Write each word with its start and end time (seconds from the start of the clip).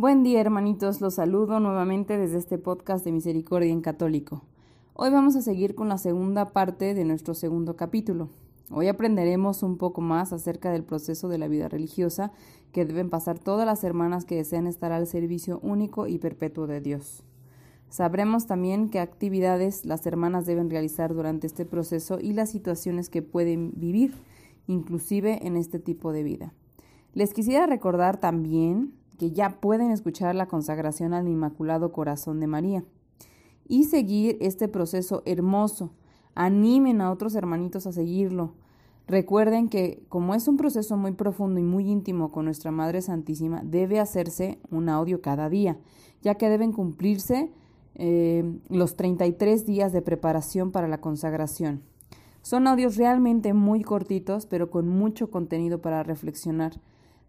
Buen 0.00 0.22
día 0.22 0.40
hermanitos, 0.40 1.02
los 1.02 1.16
saludo 1.16 1.60
nuevamente 1.60 2.16
desde 2.16 2.38
este 2.38 2.56
podcast 2.56 3.04
de 3.04 3.12
Misericordia 3.12 3.70
en 3.70 3.82
Católico. 3.82 4.40
Hoy 4.94 5.10
vamos 5.10 5.36
a 5.36 5.42
seguir 5.42 5.74
con 5.74 5.90
la 5.90 5.98
segunda 5.98 6.54
parte 6.54 6.94
de 6.94 7.04
nuestro 7.04 7.34
segundo 7.34 7.76
capítulo. 7.76 8.30
Hoy 8.70 8.88
aprenderemos 8.88 9.62
un 9.62 9.76
poco 9.76 10.00
más 10.00 10.32
acerca 10.32 10.72
del 10.72 10.84
proceso 10.84 11.28
de 11.28 11.36
la 11.36 11.48
vida 11.48 11.68
religiosa 11.68 12.32
que 12.72 12.86
deben 12.86 13.10
pasar 13.10 13.38
todas 13.38 13.66
las 13.66 13.84
hermanas 13.84 14.24
que 14.24 14.36
desean 14.36 14.66
estar 14.66 14.90
al 14.90 15.06
servicio 15.06 15.60
único 15.62 16.06
y 16.06 16.16
perpetuo 16.16 16.66
de 16.66 16.80
Dios. 16.80 17.22
Sabremos 17.90 18.46
también 18.46 18.88
qué 18.88 19.00
actividades 19.00 19.84
las 19.84 20.06
hermanas 20.06 20.46
deben 20.46 20.70
realizar 20.70 21.12
durante 21.12 21.46
este 21.46 21.66
proceso 21.66 22.18
y 22.18 22.32
las 22.32 22.48
situaciones 22.48 23.10
que 23.10 23.20
pueden 23.20 23.72
vivir, 23.76 24.14
inclusive 24.66 25.46
en 25.46 25.58
este 25.58 25.78
tipo 25.78 26.10
de 26.10 26.22
vida. 26.22 26.54
Les 27.12 27.34
quisiera 27.34 27.66
recordar 27.66 28.18
también 28.18 28.94
que 29.20 29.32
ya 29.32 29.60
pueden 29.60 29.90
escuchar 29.90 30.34
la 30.34 30.48
consagración 30.48 31.12
al 31.12 31.28
Inmaculado 31.28 31.92
Corazón 31.92 32.40
de 32.40 32.46
María 32.46 32.84
y 33.68 33.84
seguir 33.84 34.38
este 34.40 34.66
proceso 34.66 35.22
hermoso. 35.26 35.90
Animen 36.34 37.02
a 37.02 37.12
otros 37.12 37.34
hermanitos 37.34 37.86
a 37.86 37.92
seguirlo. 37.92 38.54
Recuerden 39.06 39.68
que 39.68 40.02
como 40.08 40.34
es 40.34 40.48
un 40.48 40.56
proceso 40.56 40.96
muy 40.96 41.12
profundo 41.12 41.60
y 41.60 41.64
muy 41.64 41.90
íntimo 41.90 42.32
con 42.32 42.46
nuestra 42.46 42.70
Madre 42.70 43.02
Santísima, 43.02 43.60
debe 43.62 44.00
hacerse 44.00 44.58
un 44.70 44.88
audio 44.88 45.20
cada 45.20 45.50
día, 45.50 45.76
ya 46.22 46.36
que 46.36 46.48
deben 46.48 46.72
cumplirse 46.72 47.52
eh, 47.96 48.58
los 48.70 48.96
33 48.96 49.66
días 49.66 49.92
de 49.92 50.00
preparación 50.00 50.72
para 50.72 50.88
la 50.88 51.02
consagración. 51.02 51.82
Son 52.40 52.66
audios 52.66 52.96
realmente 52.96 53.52
muy 53.52 53.82
cortitos, 53.82 54.46
pero 54.46 54.70
con 54.70 54.88
mucho 54.88 55.30
contenido 55.30 55.82
para 55.82 56.02
reflexionar. 56.02 56.80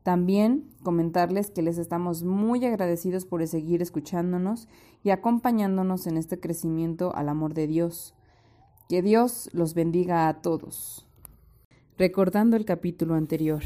También 0.03 0.67
comentarles 0.81 1.51
que 1.51 1.61
les 1.61 1.77
estamos 1.77 2.23
muy 2.23 2.65
agradecidos 2.65 3.25
por 3.25 3.45
seguir 3.45 3.83
escuchándonos 3.83 4.67
y 5.03 5.11
acompañándonos 5.11 6.07
en 6.07 6.17
este 6.17 6.39
crecimiento 6.39 7.15
al 7.15 7.29
amor 7.29 7.53
de 7.53 7.67
Dios. 7.67 8.15
Que 8.89 9.03
Dios 9.03 9.49
los 9.53 9.75
bendiga 9.75 10.27
a 10.27 10.41
todos. 10.41 11.07
Recordando 11.99 12.57
el 12.57 12.65
capítulo 12.65 13.13
anterior. 13.13 13.61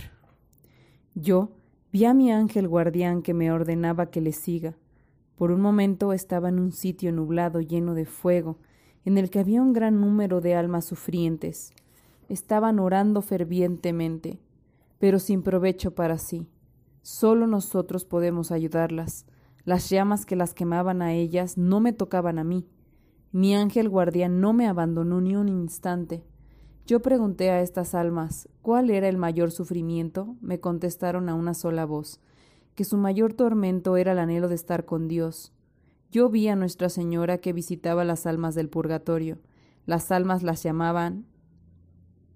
Yo 1.14 1.52
vi 1.94 2.04
a 2.04 2.14
mi 2.14 2.34
ángel 2.34 2.68
guardián 2.68 3.22
que 3.22 3.34
me 3.34 3.50
ordenaba 3.50 4.08
que 4.08 4.20
le 4.20 4.34
siga. 4.34 4.76
Por 5.38 5.52
un 5.52 5.62
momento 5.62 6.12
estaba 6.12 6.50
en 6.50 6.60
un 6.60 6.74
sitio 6.74 7.14
nublado 7.14 7.62
lleno 7.62 7.94
de 7.94 8.06
fuego, 8.06 8.58
en 9.06 9.18
el 9.18 9.30
que 9.30 9.40
había 9.40 9.62
un 9.62 9.72
gran 9.72 10.02
número 10.02 10.42
de 10.42 10.56
almas 10.56 10.84
sufrientes. 10.84 11.72
Estaban 12.28 12.80
orando 12.80 13.22
fervientemente 13.22 14.40
pero 15.00 15.20
sin 15.20 15.44
provecho 15.44 15.96
para 15.96 16.18
sí. 16.18 16.48
Solo 17.02 17.48
nosotros 17.48 18.06
podemos 18.06 18.52
ayudarlas. 18.52 19.26
Las 19.64 19.90
llamas 19.90 20.26
que 20.26 20.36
las 20.36 20.54
quemaban 20.54 21.02
a 21.02 21.14
ellas 21.14 21.58
no 21.58 21.80
me 21.80 21.94
tocaban 21.94 22.40
a 22.40 22.44
mí. 22.44 22.68
Mi 23.32 23.56
ángel 23.56 23.90
guardián 23.90 24.40
no 24.42 24.54
me 24.54 24.68
abandonó 24.68 25.22
ni 25.22 25.36
un 25.36 25.50
instante. 25.50 26.24
Yo 26.86 27.02
pregunté 27.02 27.50
a 27.50 27.62
estas 27.62 27.96
almas 27.96 28.48
cuál 28.62 28.90
era 28.90 29.10
el 29.10 29.18
mayor 29.18 29.52
sufrimiento. 29.52 30.36
Me 30.40 30.60
contestaron 30.60 31.30
a 31.30 31.36
una 31.36 31.54
sola 31.54 31.86
voz, 31.86 32.20
que 32.76 32.84
su 32.84 32.98
mayor 32.98 33.34
tormento 33.34 33.98
era 33.98 34.12
el 34.12 34.20
anhelo 34.20 34.48
de 34.48 34.56
estar 34.56 34.86
con 34.86 35.08
Dios. 35.08 35.52
Yo 36.12 36.30
vi 36.30 36.48
a 36.48 36.56
Nuestra 36.56 36.90
Señora 36.90 37.40
que 37.40 37.54
visitaba 37.54 38.04
las 38.04 38.26
almas 38.26 38.56
del 38.56 38.70
purgatorio. 38.70 39.40
Las 39.86 40.12
almas 40.12 40.44
las 40.44 40.64
llamaban 40.64 41.26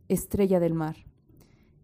estrella 0.07 0.59
del 0.59 0.73
mar. 0.73 1.09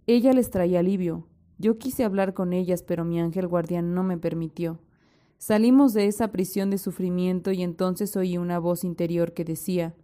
Ella 0.07 0.33
les 0.33 0.51
traía 0.51 0.79
alivio. 0.79 1.27
Yo 1.57 1.77
quise 1.77 2.03
hablar 2.03 2.33
con 2.33 2.53
ellas, 2.53 2.83
pero 2.83 3.05
mi 3.05 3.19
ángel 3.19 3.47
guardián 3.47 3.95
no 3.95 4.03
me 4.03 4.17
permitió. 4.17 4.79
Salimos 5.37 5.93
de 5.93 6.07
esa 6.07 6.31
prisión 6.31 6.69
de 6.69 6.77
sufrimiento 6.77 7.51
y 7.51 7.63
entonces 7.63 8.15
oí 8.15 8.37
una 8.37 8.59
voz 8.59 8.83
interior 8.83 9.33
que 9.33 9.43
decía 9.43 9.95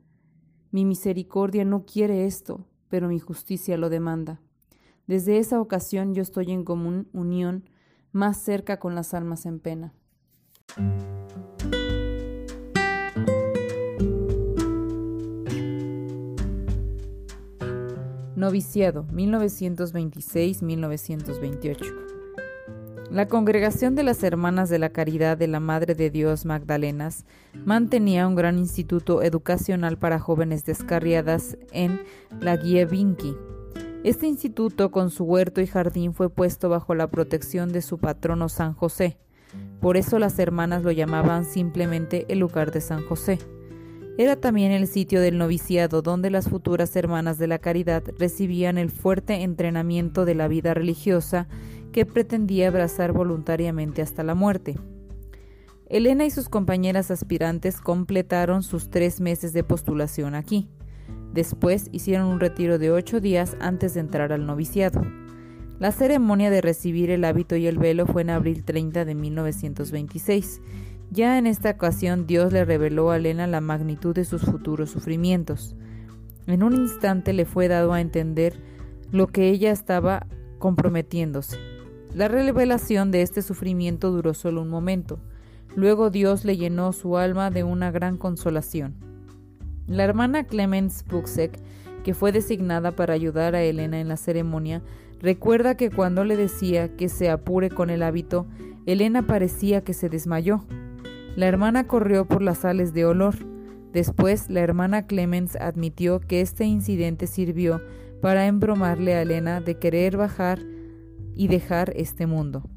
Mi 0.72 0.85
misericordia 0.85 1.66
no 1.66 1.85
quiere 1.85 2.25
esto, 2.25 2.66
pero 2.90 3.09
mi 3.09 3.19
justicia 3.19 3.78
lo 3.78 3.90
demanda. 3.90 4.41
Desde 5.07 5.38
esa 5.38 5.61
ocasión 5.61 6.13
yo 6.13 6.22
estoy 6.22 6.51
en 6.51 6.63
común 6.63 7.07
unión 7.13 7.69
más 8.11 8.38
cerca 8.41 8.79
con 8.79 8.95
las 8.95 9.13
almas 9.13 9.45
en 9.45 9.59
pena. 9.59 9.94
Noviciado 18.41 19.06
1926-1928. 19.13 21.94
La 23.12 23.28
Congregación 23.28 23.94
de 23.94 24.02
las 24.02 24.24
Hermanas 24.24 24.68
de 24.68 24.79
la 24.79 24.90
Caridad 24.90 25.38
de 25.38 25.46
la 25.46 25.59
Madre 25.59 25.94
de 25.94 26.09
Dios 26.09 26.46
Magdalenas 26.46 27.25
mantenía 27.66 28.28
un 28.28 28.34
gran 28.34 28.57
instituto 28.57 29.22
educacional 29.22 30.00
para 30.00 30.18
jóvenes 30.18 30.66
descarriadas 30.66 31.56
en 31.72 32.02
la 32.40 32.57
Gievinki. 32.57 33.35
Este 34.03 34.25
instituto, 34.25 34.90
con 34.90 35.12
su 35.12 35.23
huerto 35.23 35.62
y 35.62 35.68
jardín, 35.68 36.16
fue 36.16 36.31
puesto 36.31 36.68
bajo 36.68 36.96
la 36.96 37.12
protección 37.12 37.72
de 37.72 37.84
su 37.84 38.00
patrono 38.00 38.50
San 38.50 38.73
José. 38.73 39.19
Por 39.81 39.97
eso 39.97 40.18
las 40.18 40.40
hermanas 40.40 40.81
lo 40.81 40.90
llamaban 40.90 41.46
simplemente 41.46 42.25
el 42.28 42.40
lugar 42.40 42.72
de 42.72 42.81
San 42.81 43.06
José. 43.06 43.38
Era 44.22 44.36
también 44.36 44.72
el 44.72 44.86
sitio 44.86 45.20
del 45.20 45.40
noviciado 45.40 46.04
donde 46.04 46.30
las 46.30 46.48
futuras 46.48 46.96
hermanas 46.96 47.40
de 47.40 47.48
la 47.48 47.58
caridad 47.58 48.04
recibían 48.20 48.78
el 48.78 48.92
fuerte 48.92 49.42
entrenamiento 49.42 50.26
de 50.26 50.36
la 50.36 50.48
vida 50.48 50.76
religiosa 50.76 51.48
que 51.92 52.06
pretendía 52.06 52.68
abrazar 52.68 53.14
voluntariamente 53.14 54.04
hasta 54.04 54.22
la 54.22 54.36
muerte. 54.36 54.78
Elena 55.88 56.24
y 56.24 56.30
sus 56.30 56.50
compañeras 56.50 57.09
aspirantes 57.09 57.82
completaron 57.82 58.62
sus 58.62 58.92
tres 58.92 59.20
meses 59.22 59.54
de 59.54 59.64
postulación 59.64 60.36
aquí. 60.36 60.70
Después 61.34 61.90
hicieron 61.92 62.28
un 62.28 62.40
retiro 62.40 62.78
de 62.78 62.92
ocho 62.92 63.22
días 63.22 63.58
antes 63.59 63.96
de 63.96 64.02
entrar 64.02 64.32
al 64.32 64.46
noviciado. 64.46 65.02
La 65.80 65.92
ceremonia 65.92 66.52
de 66.52 66.62
recibir 66.62 67.09
el 67.09 67.26
hábito 67.26 67.56
y 67.56 67.66
el 67.66 67.80
velo 67.80 68.06
fue 68.06 68.22
en 68.22 68.30
abril 68.30 68.66
30 68.66 69.03
de 69.03 69.16
1926 69.16 70.62
ya 71.11 71.38
en 71.38 71.45
esta 71.45 71.72
ocasión 71.72 72.25
Dios 72.25 72.53
le 72.53 72.63
reveló 72.63 73.11
a 73.11 73.17
Elena 73.17 73.45
la 73.45 73.59
magnitud 73.59 74.16
de 74.16 74.23
sus 74.23 74.44
futuros 74.44 74.89
sufrimientos. 74.89 75.75
En 76.47 76.63
un 76.63 76.73
instante 76.73 77.33
le 77.33 77.45
fue 77.45 77.67
dado 77.67 77.91
a 77.91 78.01
entender 78.01 78.55
lo 79.11 79.27
que 79.27 79.49
ella 79.49 79.72
estaba 79.72 80.25
comprometiéndose. 80.57 81.57
La 82.16 82.29
revelación 82.29 83.11
de 83.11 83.22
este 83.22 83.41
sufrimiento 83.41 84.11
duró 84.11 84.33
solo 84.33 84.61
un 84.61 84.69
momento. 84.69 85.19
Luego 85.75 86.09
Dios 86.09 86.45
le 86.45 86.55
llenó 86.55 86.94
su 86.94 87.17
alma 87.17 87.51
de 87.51 87.66
una 87.66 87.91
gran 87.91 88.17
consolación. 88.17 88.95
La 89.88 90.05
hermana 90.05 90.45
Clemens 90.45 91.03
Buxek, 91.09 91.59
que 92.05 92.13
fue 92.13 92.31
designada 92.31 92.95
para 92.95 93.13
ayudar 93.13 93.55
a 93.55 93.63
Elena 93.63 93.99
en 93.99 94.07
la 94.07 94.17
ceremonia, 94.17 94.81
recuerda 95.19 95.75
que 95.75 95.91
cuando 95.91 96.23
le 96.23 96.37
decía 96.37 96.96
que 96.96 97.09
se 97.09 97.29
apure 97.29 97.69
con 97.69 97.90
el 97.90 98.02
hábito, 98.02 98.47
Elena 98.85 99.28
parecía 99.28 99.81
que 99.81 99.93
se 99.93 100.07
desmayó. 100.09 100.66
La 101.35 101.47
hermana 101.47 101.87
corrió 101.87 102.25
por 102.25 102.41
las 102.41 102.59
sales 102.59 102.93
de 102.93 103.05
olor. 103.05 103.35
Después, 103.93 104.49
la 104.49 104.59
hermana 104.59 105.07
Clemens 105.07 105.55
admitió 105.55 106.19
que 106.19 106.41
este 106.41 106.66
incidente 106.66 107.28
sirvió 107.28 107.81
para 108.22 108.47
embromarle 108.47 109.16
a 109.16 109.22
Elena 109.22 109.61
de 109.61 109.79
querer 109.79 110.17
bajar 110.17 110.59
y 111.35 111.47
dejar 111.47 111.93
este 111.95 112.28
mundo. 112.28 112.69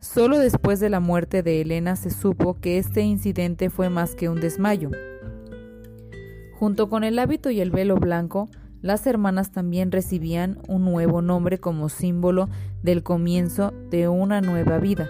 Solo 0.00 0.38
después 0.38 0.80
de 0.80 0.90
la 0.90 1.00
muerte 1.00 1.42
de 1.42 1.60
Elena 1.60 1.96
se 1.96 2.10
supo 2.10 2.54
que 2.54 2.78
este 2.78 3.02
incidente 3.02 3.70
fue 3.70 3.88
más 3.88 4.14
que 4.14 4.28
un 4.28 4.40
desmayo. 4.40 4.90
Junto 6.58 6.88
con 6.88 7.04
el 7.04 7.18
hábito 7.18 7.50
y 7.50 7.60
el 7.60 7.70
velo 7.70 7.96
blanco, 7.96 8.48
las 8.82 9.06
hermanas 9.06 9.52
también 9.52 9.92
recibían 9.92 10.58
un 10.68 10.84
nuevo 10.84 11.22
nombre 11.22 11.58
como 11.58 11.88
símbolo 11.88 12.48
del 12.82 13.02
comienzo 13.02 13.72
de 13.90 14.08
una 14.08 14.40
nueva 14.40 14.78
vida. 14.78 15.08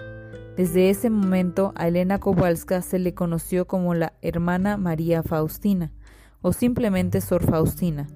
Desde 0.57 0.89
ese 0.89 1.11
momento 1.11 1.71
a 1.75 1.87
Elena 1.87 2.17
Kowalska 2.17 2.81
se 2.81 2.97
le 2.97 3.13
conoció 3.13 3.67
como 3.67 3.93
la 3.93 4.13
hermana 4.23 4.75
María 4.75 5.21
Faustina 5.21 5.91
o 6.41 6.51
simplemente 6.51 7.21
Sor 7.21 7.43
Faustina. 7.43 8.07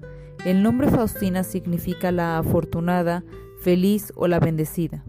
El 0.44 0.64
nombre 0.64 0.90
Faustina 0.90 1.44
significa 1.44 2.10
la 2.10 2.38
afortunada, 2.38 3.22
feliz 3.62 4.12
o 4.16 4.26
la 4.26 4.40
bendecida. 4.40 5.04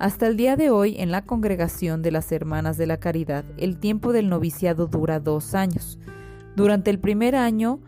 Hasta 0.00 0.26
el 0.26 0.36
día 0.36 0.56
de 0.56 0.70
hoy, 0.70 0.96
en 0.98 1.12
la 1.12 1.24
congregación 1.24 2.02
de 2.02 2.10
las 2.10 2.32
Hermanas 2.32 2.76
de 2.76 2.88
la 2.88 2.96
Caridad, 2.96 3.44
el 3.56 3.78
tiempo 3.78 4.12
del 4.12 4.28
noviciado 4.28 4.88
dura 4.88 5.20
dos 5.20 5.54
años. 5.54 6.00
Durante 6.56 6.90
el 6.90 6.98
primer 6.98 7.36
año, 7.36 7.78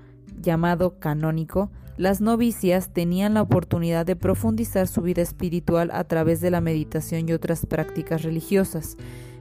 llamado 0.40 1.00
canónico, 1.00 1.72
las 1.96 2.20
novicias 2.20 2.92
tenían 2.92 3.34
la 3.34 3.42
oportunidad 3.42 4.06
de 4.06 4.16
profundizar 4.16 4.88
su 4.88 5.02
vida 5.02 5.22
espiritual 5.22 5.90
a 5.92 6.04
través 6.04 6.40
de 6.40 6.50
la 6.50 6.60
meditación 6.60 7.28
y 7.28 7.32
otras 7.32 7.66
prácticas 7.66 8.22
religiosas, 8.22 8.96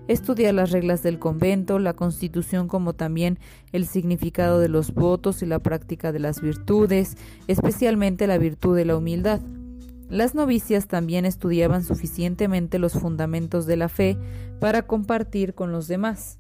estudiar 0.08 0.54
las 0.54 0.72
reglas 0.72 1.02
del 1.04 1.18
convento, 1.18 1.80
la 1.80 1.94
constitución 1.94 2.68
como 2.68 2.94
también 2.94 3.40
el 3.72 3.88
significado 3.88 4.60
de 4.60 4.68
los 4.68 4.94
votos 4.94 5.42
y 5.42 5.46
la 5.46 5.60
práctica 5.60 6.12
de 6.12 6.20
las 6.20 6.42
virtudes, 6.42 7.16
especialmente 7.48 8.28
la 8.28 8.38
virtud 8.38 8.76
de 8.76 8.86
la 8.86 8.98
humildad. 8.98 9.40
Las 10.10 10.36
novicias 10.36 10.88
también 10.88 11.26
estudiaban 11.26 11.86
suficientemente 11.86 12.80
los 12.80 12.94
fundamentos 12.94 13.66
de 13.66 13.78
la 13.78 13.88
fe 13.88 14.18
para 14.60 14.82
compartir 14.82 15.54
con 15.54 15.72
los 15.72 15.88
demás. 15.88 16.38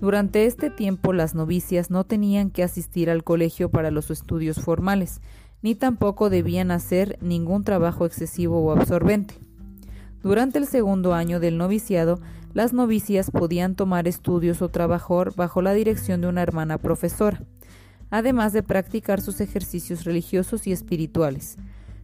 Durante 0.00 0.46
este 0.46 0.70
tiempo 0.70 1.12
las 1.12 1.34
novicias 1.34 1.90
no 1.90 2.04
tenían 2.04 2.50
que 2.50 2.62
asistir 2.62 3.10
al 3.10 3.22
colegio 3.22 3.70
para 3.70 3.90
los 3.90 4.10
estudios 4.10 4.58
formales, 4.58 5.20
ni 5.60 5.74
tampoco 5.74 6.30
debían 6.30 6.70
hacer 6.70 7.18
ningún 7.20 7.64
trabajo 7.64 8.06
excesivo 8.06 8.60
o 8.64 8.72
absorbente. 8.72 9.34
Durante 10.22 10.58
el 10.58 10.66
segundo 10.66 11.12
año 11.12 11.38
del 11.38 11.58
noviciado, 11.58 12.18
las 12.54 12.72
novicias 12.72 13.30
podían 13.30 13.74
tomar 13.74 14.08
estudios 14.08 14.62
o 14.62 14.70
trabajar 14.70 15.34
bajo 15.36 15.60
la 15.60 15.74
dirección 15.74 16.22
de 16.22 16.28
una 16.28 16.42
hermana 16.42 16.78
profesora, 16.78 17.42
además 18.08 18.54
de 18.54 18.62
practicar 18.62 19.20
sus 19.20 19.40
ejercicios 19.42 20.04
religiosos 20.04 20.66
y 20.66 20.72
espirituales. 20.72 21.56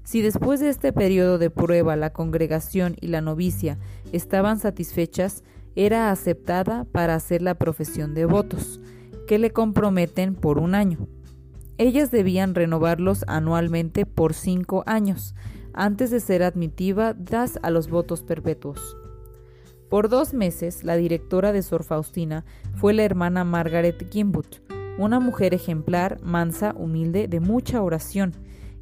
Si 0.05 0.21
después 0.21 0.61
de 0.61 0.69
este 0.69 0.93
periodo 0.93 1.39
de 1.39 1.51
prueba 1.51 1.97
la 1.97 2.11
congregación 2.11 2.95
y 3.01 3.09
la 3.09 3.23
novicia 3.23 3.79
estaban 4.13 4.61
satisfechas, 4.61 5.43
era 5.77 6.11
aceptada 6.11 6.85
para 6.91 7.15
hacer 7.15 7.43
la 7.43 7.55
profesión 7.55 8.15
de 8.15 8.25
votos, 8.25 8.81
que 9.29 9.39
le 9.39 9.53
comprometen 9.53 10.35
por 10.35 10.59
un 10.59 10.75
año. 10.75 11.07
Ellas 11.79 12.11
debían 12.11 12.55
renovarlos 12.55 13.25
anualmente 13.29 14.07
por 14.07 14.33
cinco 14.33 14.83
años, 14.87 15.35
antes 15.75 16.11
de 16.11 16.21
ser 16.21 16.43
admitidas 16.43 17.59
a 17.63 17.71
los 17.71 17.91
votos 17.91 18.23
perpetuos. 18.23 18.97
Por 19.91 20.09
dos 20.09 20.33
meses, 20.33 20.83
la 20.83 20.97
directora 20.97 21.53
de 21.53 21.63
Sor 21.63 21.85
Faustina 21.85 22.45
fue 22.75 22.95
la 22.95 23.05
hermana 23.05 23.45
Margaret 23.45 24.11
Gimbut, 24.11 24.63
una 24.99 25.21
mujer 25.21 25.53
ejemplar, 25.53 26.19
mansa, 26.23 26.75
humilde, 26.77 27.29
de 27.29 27.41
mucha 27.41 27.83
oración, 27.83 28.33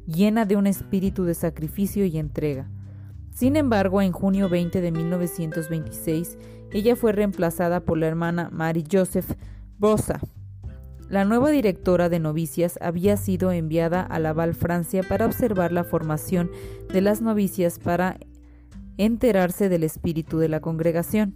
llena 0.07 0.45
de 0.45 0.55
un 0.55 0.65
espíritu 0.65 1.25
de 1.25 1.33
sacrificio 1.33 2.05
y 2.05 2.17
entrega. 2.17 2.69
Sin 3.31 3.57
embargo, 3.57 4.01
en 4.01 4.13
junio 4.13 4.47
20 4.47 4.79
de 4.79 4.91
1926, 4.91 6.37
ella 6.75 6.97
fue 6.97 7.13
reemplazada 7.13 7.79
por 7.79 7.97
la 7.97 8.07
hermana 8.07 8.49
Mary 8.51 8.83
Joseph 8.91 9.37
Bosa. 9.77 10.19
La 11.07 11.23
nueva 11.23 11.49
directora 11.49 12.09
de 12.09 12.19
novicias 12.19 12.77
había 12.81 13.15
sido 13.15 13.53
enviada 13.53 14.01
a 14.01 14.19
Laval, 14.19 14.55
Francia, 14.55 15.01
para 15.01 15.25
observar 15.25 15.71
la 15.71 15.85
formación 15.85 16.51
de 16.91 16.99
las 16.99 17.21
novicias 17.21 17.79
para 17.79 18.17
enterarse 18.97 19.69
del 19.69 19.85
espíritu 19.85 20.37
de 20.37 20.49
la 20.49 20.59
congregación. 20.59 21.35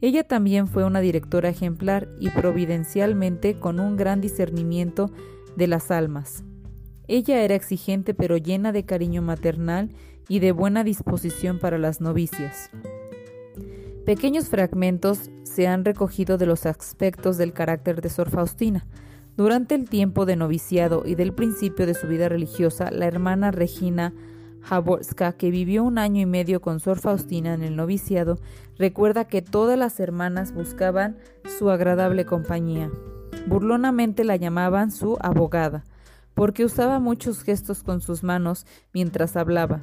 Ella 0.00 0.22
también 0.22 0.68
fue 0.68 0.84
una 0.84 1.00
directora 1.00 1.48
ejemplar 1.48 2.08
y 2.20 2.30
providencialmente 2.30 3.58
con 3.58 3.80
un 3.80 3.96
gran 3.96 4.20
discernimiento 4.20 5.10
de 5.56 5.66
las 5.66 5.90
almas. 5.90 6.44
Ella 7.08 7.42
era 7.42 7.56
exigente 7.56 8.14
pero 8.14 8.36
llena 8.36 8.70
de 8.70 8.84
cariño 8.84 9.22
maternal 9.22 9.90
y 10.28 10.38
de 10.38 10.52
buena 10.52 10.84
disposición 10.84 11.58
para 11.58 11.78
las 11.78 12.00
novicias. 12.00 12.70
Pequeños 14.08 14.48
fragmentos 14.48 15.30
se 15.42 15.66
han 15.66 15.84
recogido 15.84 16.38
de 16.38 16.46
los 16.46 16.64
aspectos 16.64 17.36
del 17.36 17.52
carácter 17.52 18.00
de 18.00 18.08
Sor 18.08 18.30
Faustina. 18.30 18.86
Durante 19.36 19.74
el 19.74 19.86
tiempo 19.86 20.24
de 20.24 20.34
noviciado 20.34 21.02
y 21.04 21.14
del 21.14 21.34
principio 21.34 21.84
de 21.84 21.92
su 21.92 22.06
vida 22.06 22.30
religiosa, 22.30 22.90
la 22.90 23.04
hermana 23.04 23.50
Regina 23.50 24.14
Jaborska, 24.62 25.34
que 25.34 25.50
vivió 25.50 25.84
un 25.84 25.98
año 25.98 26.22
y 26.22 26.24
medio 26.24 26.62
con 26.62 26.80
Sor 26.80 27.00
Faustina 27.00 27.52
en 27.52 27.62
el 27.62 27.76
noviciado, 27.76 28.38
recuerda 28.78 29.26
que 29.26 29.42
todas 29.42 29.78
las 29.78 30.00
hermanas 30.00 30.54
buscaban 30.54 31.18
su 31.58 31.68
agradable 31.68 32.24
compañía. 32.24 32.90
Burlonamente 33.46 34.24
la 34.24 34.36
llamaban 34.36 34.90
su 34.90 35.18
abogada, 35.20 35.84
porque 36.32 36.64
usaba 36.64 36.98
muchos 36.98 37.42
gestos 37.42 37.82
con 37.82 38.00
sus 38.00 38.22
manos 38.22 38.64
mientras 38.94 39.36
hablaba. 39.36 39.82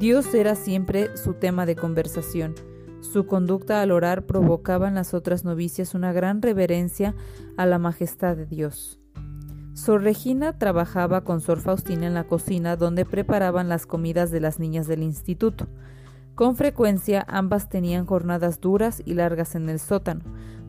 Dios 0.00 0.32
era 0.32 0.54
siempre 0.54 1.14
su 1.18 1.34
tema 1.34 1.66
de 1.66 1.76
conversación. 1.76 2.54
Su 3.00 3.26
conducta 3.26 3.80
al 3.80 3.92
orar 3.92 4.26
provocaba 4.26 4.88
en 4.88 4.94
las 4.94 5.14
otras 5.14 5.44
novicias 5.44 5.94
una 5.94 6.12
gran 6.12 6.42
reverencia 6.42 7.14
a 7.56 7.64
la 7.66 7.78
majestad 7.78 8.36
de 8.36 8.46
Dios. 8.46 8.98
Sor 9.74 10.02
Regina 10.02 10.58
trabajaba 10.58 11.22
con 11.22 11.40
Sor 11.40 11.60
Faustina 11.60 12.06
en 12.08 12.14
la 12.14 12.24
cocina 12.24 12.74
donde 12.74 13.04
preparaban 13.04 13.68
las 13.68 13.86
comidas 13.86 14.32
de 14.32 14.40
las 14.40 14.58
niñas 14.58 14.88
del 14.88 15.04
instituto. 15.04 15.68
Con 16.34 16.56
frecuencia 16.56 17.24
ambas 17.28 17.68
tenían 17.68 18.04
jornadas 18.04 18.60
duras 18.60 19.00
y 19.04 19.14
largas 19.14 19.54
en 19.54 19.68
el 19.68 19.78
sótano, 19.78 20.22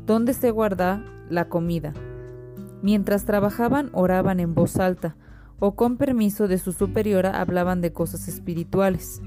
donde 0.06 0.36
se 0.36 0.52
guarda 0.52 1.04
la 1.28 1.50
comida. 1.50 1.94
Mientras 2.84 3.26
trabajaban 3.26 3.90
oraban 3.94 4.40
en 4.40 4.54
voz 4.54 4.78
alta, 4.78 5.16
o 5.60 5.76
con 5.76 5.98
permiso 5.98 6.48
de 6.48 6.60
su 6.60 6.72
superiora 6.72 7.42
hablaban 7.42 7.82
de 7.82 7.92
cosas 7.92 8.28
espirituales. 8.28 9.22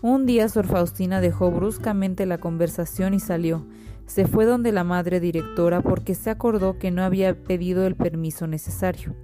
Un 0.00 0.26
día 0.26 0.48
Sor 0.48 0.66
Faustina 0.66 1.20
dejó 1.20 1.50
bruscamente 1.50 2.24
la 2.24 2.38
conversación 2.38 3.14
y 3.14 3.20
salió. 3.20 3.66
Se 4.06 4.26
fue 4.26 4.44
donde 4.44 4.70
la 4.70 4.84
madre 4.84 5.18
directora 5.18 5.82
porque 5.82 6.14
se 6.14 6.30
acordó 6.30 6.78
que 6.78 6.92
no 6.92 7.02
había 7.02 7.42
pedido 7.42 7.84
el 7.84 7.96
permiso 7.96 8.46
necesario. 8.46 9.16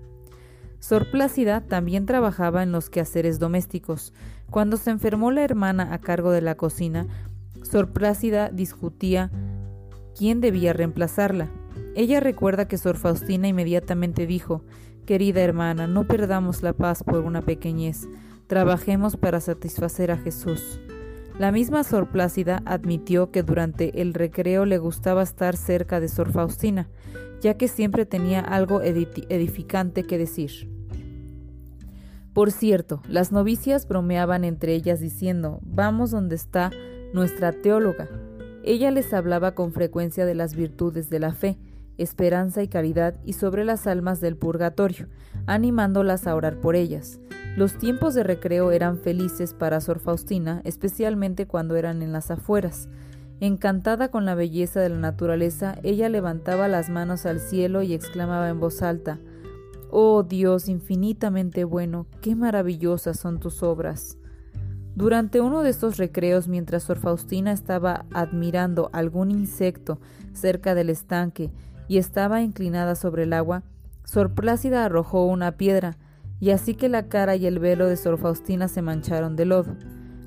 Sor 0.81 1.11
Plácida 1.13 1.61
también 1.61 2.07
trabajaba 2.07 2.65
en 2.65 2.73
los 2.73 2.91
quehaceres 2.91 3.39
domésticos. 3.39 4.13
Cuando 4.51 4.77
se 4.77 4.91
enfermó 4.91 5.31
la 5.31 5.45
hermana 5.45 5.95
a 5.95 5.99
cargo 5.99 6.33
de 6.33 6.43
la 6.43 6.57
cocina, 6.57 7.07
Sor 7.63 7.93
Plácida 7.93 8.51
discutía 8.51 9.31
quién 10.19 10.41
debía 10.41 10.73
reemplazarla. 10.73 11.51
Ella 11.95 12.19
recuerda 12.19 12.67
que 12.67 12.79
Sor 12.79 12.97
Faustina 12.97 13.47
inmediatamente 13.47 14.27
dijo 14.27 14.65
Querida 15.07 15.43
hermana, 15.43 15.87
no 15.87 16.07
perdamos 16.07 16.63
la 16.63 16.73
paz 16.73 17.05
por 17.05 17.21
una 17.21 17.43
pequeñez, 17.43 18.09
trabajemos 18.47 19.17
para 19.17 19.41
satisfacer 19.41 20.11
a 20.11 20.17
Jesús. 20.17 20.81
La 21.39 21.51
misma 21.51 21.83
Sor 21.83 22.11
Plácida 22.11 22.63
admitió 22.65 23.33
que 23.33 23.43
durante 23.43 24.01
el 24.01 24.15
recreo 24.15 24.67
le 24.67 24.79
gustaba 24.79 25.23
estar 25.23 25.57
cerca 25.57 25.99
de 25.99 26.09
Sor 26.09 26.31
Faustina, 26.31 26.89
ya 27.41 27.55
que 27.55 27.67
siempre 27.67 28.07
tenía 28.07 28.41
algo 28.41 28.81
edificante 28.83 30.05
que 30.05 30.17
decir. 30.17 30.71
Por 32.33 32.51
cierto, 32.51 33.03
las 33.09 33.33
novicias 33.33 33.87
bromeaban 33.87 34.45
entre 34.45 34.75
ellas 34.75 35.01
diciendo, 35.01 35.61
vamos 35.63 36.11
donde 36.11 36.37
está 36.37 36.71
nuestra 37.13 37.53
teóloga. 37.53 38.09
Ella 38.65 38.91
les 38.91 39.13
hablaba 39.13 39.55
con 39.55 39.73
frecuencia 39.73 40.27
de 40.27 40.35
las 40.35 40.57
virtudes 40.57 41.11
de 41.11 41.19
la 41.21 41.33
fe, 41.33 41.59
esperanza 41.99 42.63
y 42.63 42.69
caridad 42.69 43.15
y 43.25 43.35
sobre 43.35 43.65
las 43.65 43.87
almas 43.87 44.21
del 44.21 44.37
purgatorio, 44.37 45.09
animándolas 45.47 46.27
a 46.27 46.35
orar 46.35 46.61
por 46.61 46.75
ellas. 46.77 47.21
Los 47.57 47.79
tiempos 47.79 48.15
de 48.15 48.25
recreo 48.25 48.73
eran 48.73 48.99
felices 48.99 49.55
para 49.55 49.81
Sor 49.81 50.01
Faustina, 50.01 50.61
especialmente 50.65 51.47
cuando 51.47 51.77
eran 51.77 52.03
en 52.03 52.13
las 52.13 52.33
afueras. 52.33 52.89
Encantada 53.39 54.09
con 54.11 54.25
la 54.25 54.35
belleza 54.35 54.81
de 54.81 54.89
la 54.89 54.99
naturaleza, 54.99 55.77
ella 55.85 56.09
levantaba 56.09 56.67
las 56.67 56.91
manos 56.91 57.27
al 57.27 57.39
cielo 57.39 57.83
y 57.83 57.95
exclamaba 57.95 58.49
en 58.49 58.59
voz 58.59 58.83
alta 58.83 59.21
Oh 59.97 60.25
Dios 60.25 60.69
infinitamente 60.69 61.63
bueno, 61.63 62.09
qué 62.21 62.35
maravillosas 62.35 63.21
son 63.21 63.39
tus 63.39 63.63
obras. 63.63 64.19
Durante 64.97 65.41
uno 65.41 65.63
de 65.63 65.71
estos 65.71 65.97
recreos, 65.97 66.49
mientras 66.49 66.83
Sor 66.83 66.99
Faustina 66.99 67.53
estaba 67.53 68.05
admirando 68.13 68.91
algún 68.93 69.31
insecto 69.31 70.01
cerca 70.33 70.75
del 70.75 70.91
estanque 70.91 71.53
y 71.87 71.99
estaba 71.99 72.43
inclinada 72.43 72.97
sobre 72.97 73.23
el 73.23 73.33
agua, 73.33 73.63
Sor 74.03 74.35
Plácida 74.35 74.85
arrojó 74.85 75.27
una 75.27 75.57
piedra, 75.57 75.97
y 76.45 76.51
así 76.51 76.75
que 76.75 76.91
la 76.91 77.09
cara 77.09 77.37
y 77.37 77.47
el 77.47 77.59
velo 77.59 77.89
de 77.89 77.97
Sor 77.97 78.19
Faustina 78.19 78.69
se 78.69 78.83
mancharon 78.83 79.35
de 79.35 79.47
lodo. 79.47 79.79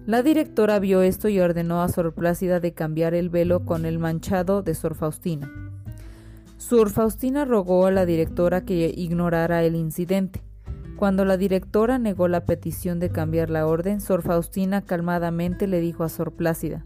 La 0.07 0.23
directora 0.23 0.79
vio 0.79 1.03
esto 1.03 1.29
y 1.29 1.39
ordenó 1.39 1.83
a 1.83 1.89
Sor 1.89 2.15
Plácida 2.15 2.59
de 2.59 2.73
cambiar 2.73 3.13
el 3.13 3.29
velo 3.29 3.65
con 3.65 3.85
el 3.85 3.99
manchado 3.99 4.63
de 4.63 4.73
Sor 4.73 4.95
Faustina. 4.95 5.47
Sor 6.57 6.89
Faustina 6.89 7.45
rogó 7.45 7.85
a 7.85 7.91
la 7.91 8.07
directora 8.07 8.65
que 8.65 8.91
ignorara 8.97 9.63
el 9.63 9.75
incidente. 9.75 10.41
Cuando 10.95 11.23
la 11.23 11.37
directora 11.37 11.99
negó 11.99 12.27
la 12.27 12.45
petición 12.45 12.97
de 12.97 13.11
cambiar 13.11 13.51
la 13.51 13.67
orden, 13.67 14.01
Sor 14.01 14.23
Faustina 14.23 14.81
calmadamente 14.81 15.67
le 15.67 15.79
dijo 15.81 16.03
a 16.03 16.09
Sor 16.09 16.31
Plácida, 16.31 16.83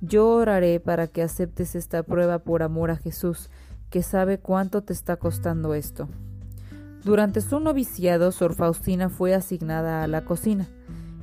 Yo 0.00 0.30
oraré 0.30 0.80
para 0.80 1.08
que 1.08 1.22
aceptes 1.22 1.74
esta 1.74 2.04
prueba 2.04 2.38
por 2.38 2.62
amor 2.62 2.90
a 2.90 2.96
Jesús, 2.96 3.50
que 3.90 4.02
sabe 4.02 4.38
cuánto 4.38 4.82
te 4.82 4.94
está 4.94 5.18
costando 5.18 5.74
esto. 5.74 6.08
Durante 7.04 7.40
su 7.40 7.58
noviciado, 7.58 8.30
Sor 8.30 8.54
Faustina 8.54 9.08
fue 9.08 9.34
asignada 9.34 10.04
a 10.04 10.06
la 10.06 10.24
cocina. 10.24 10.68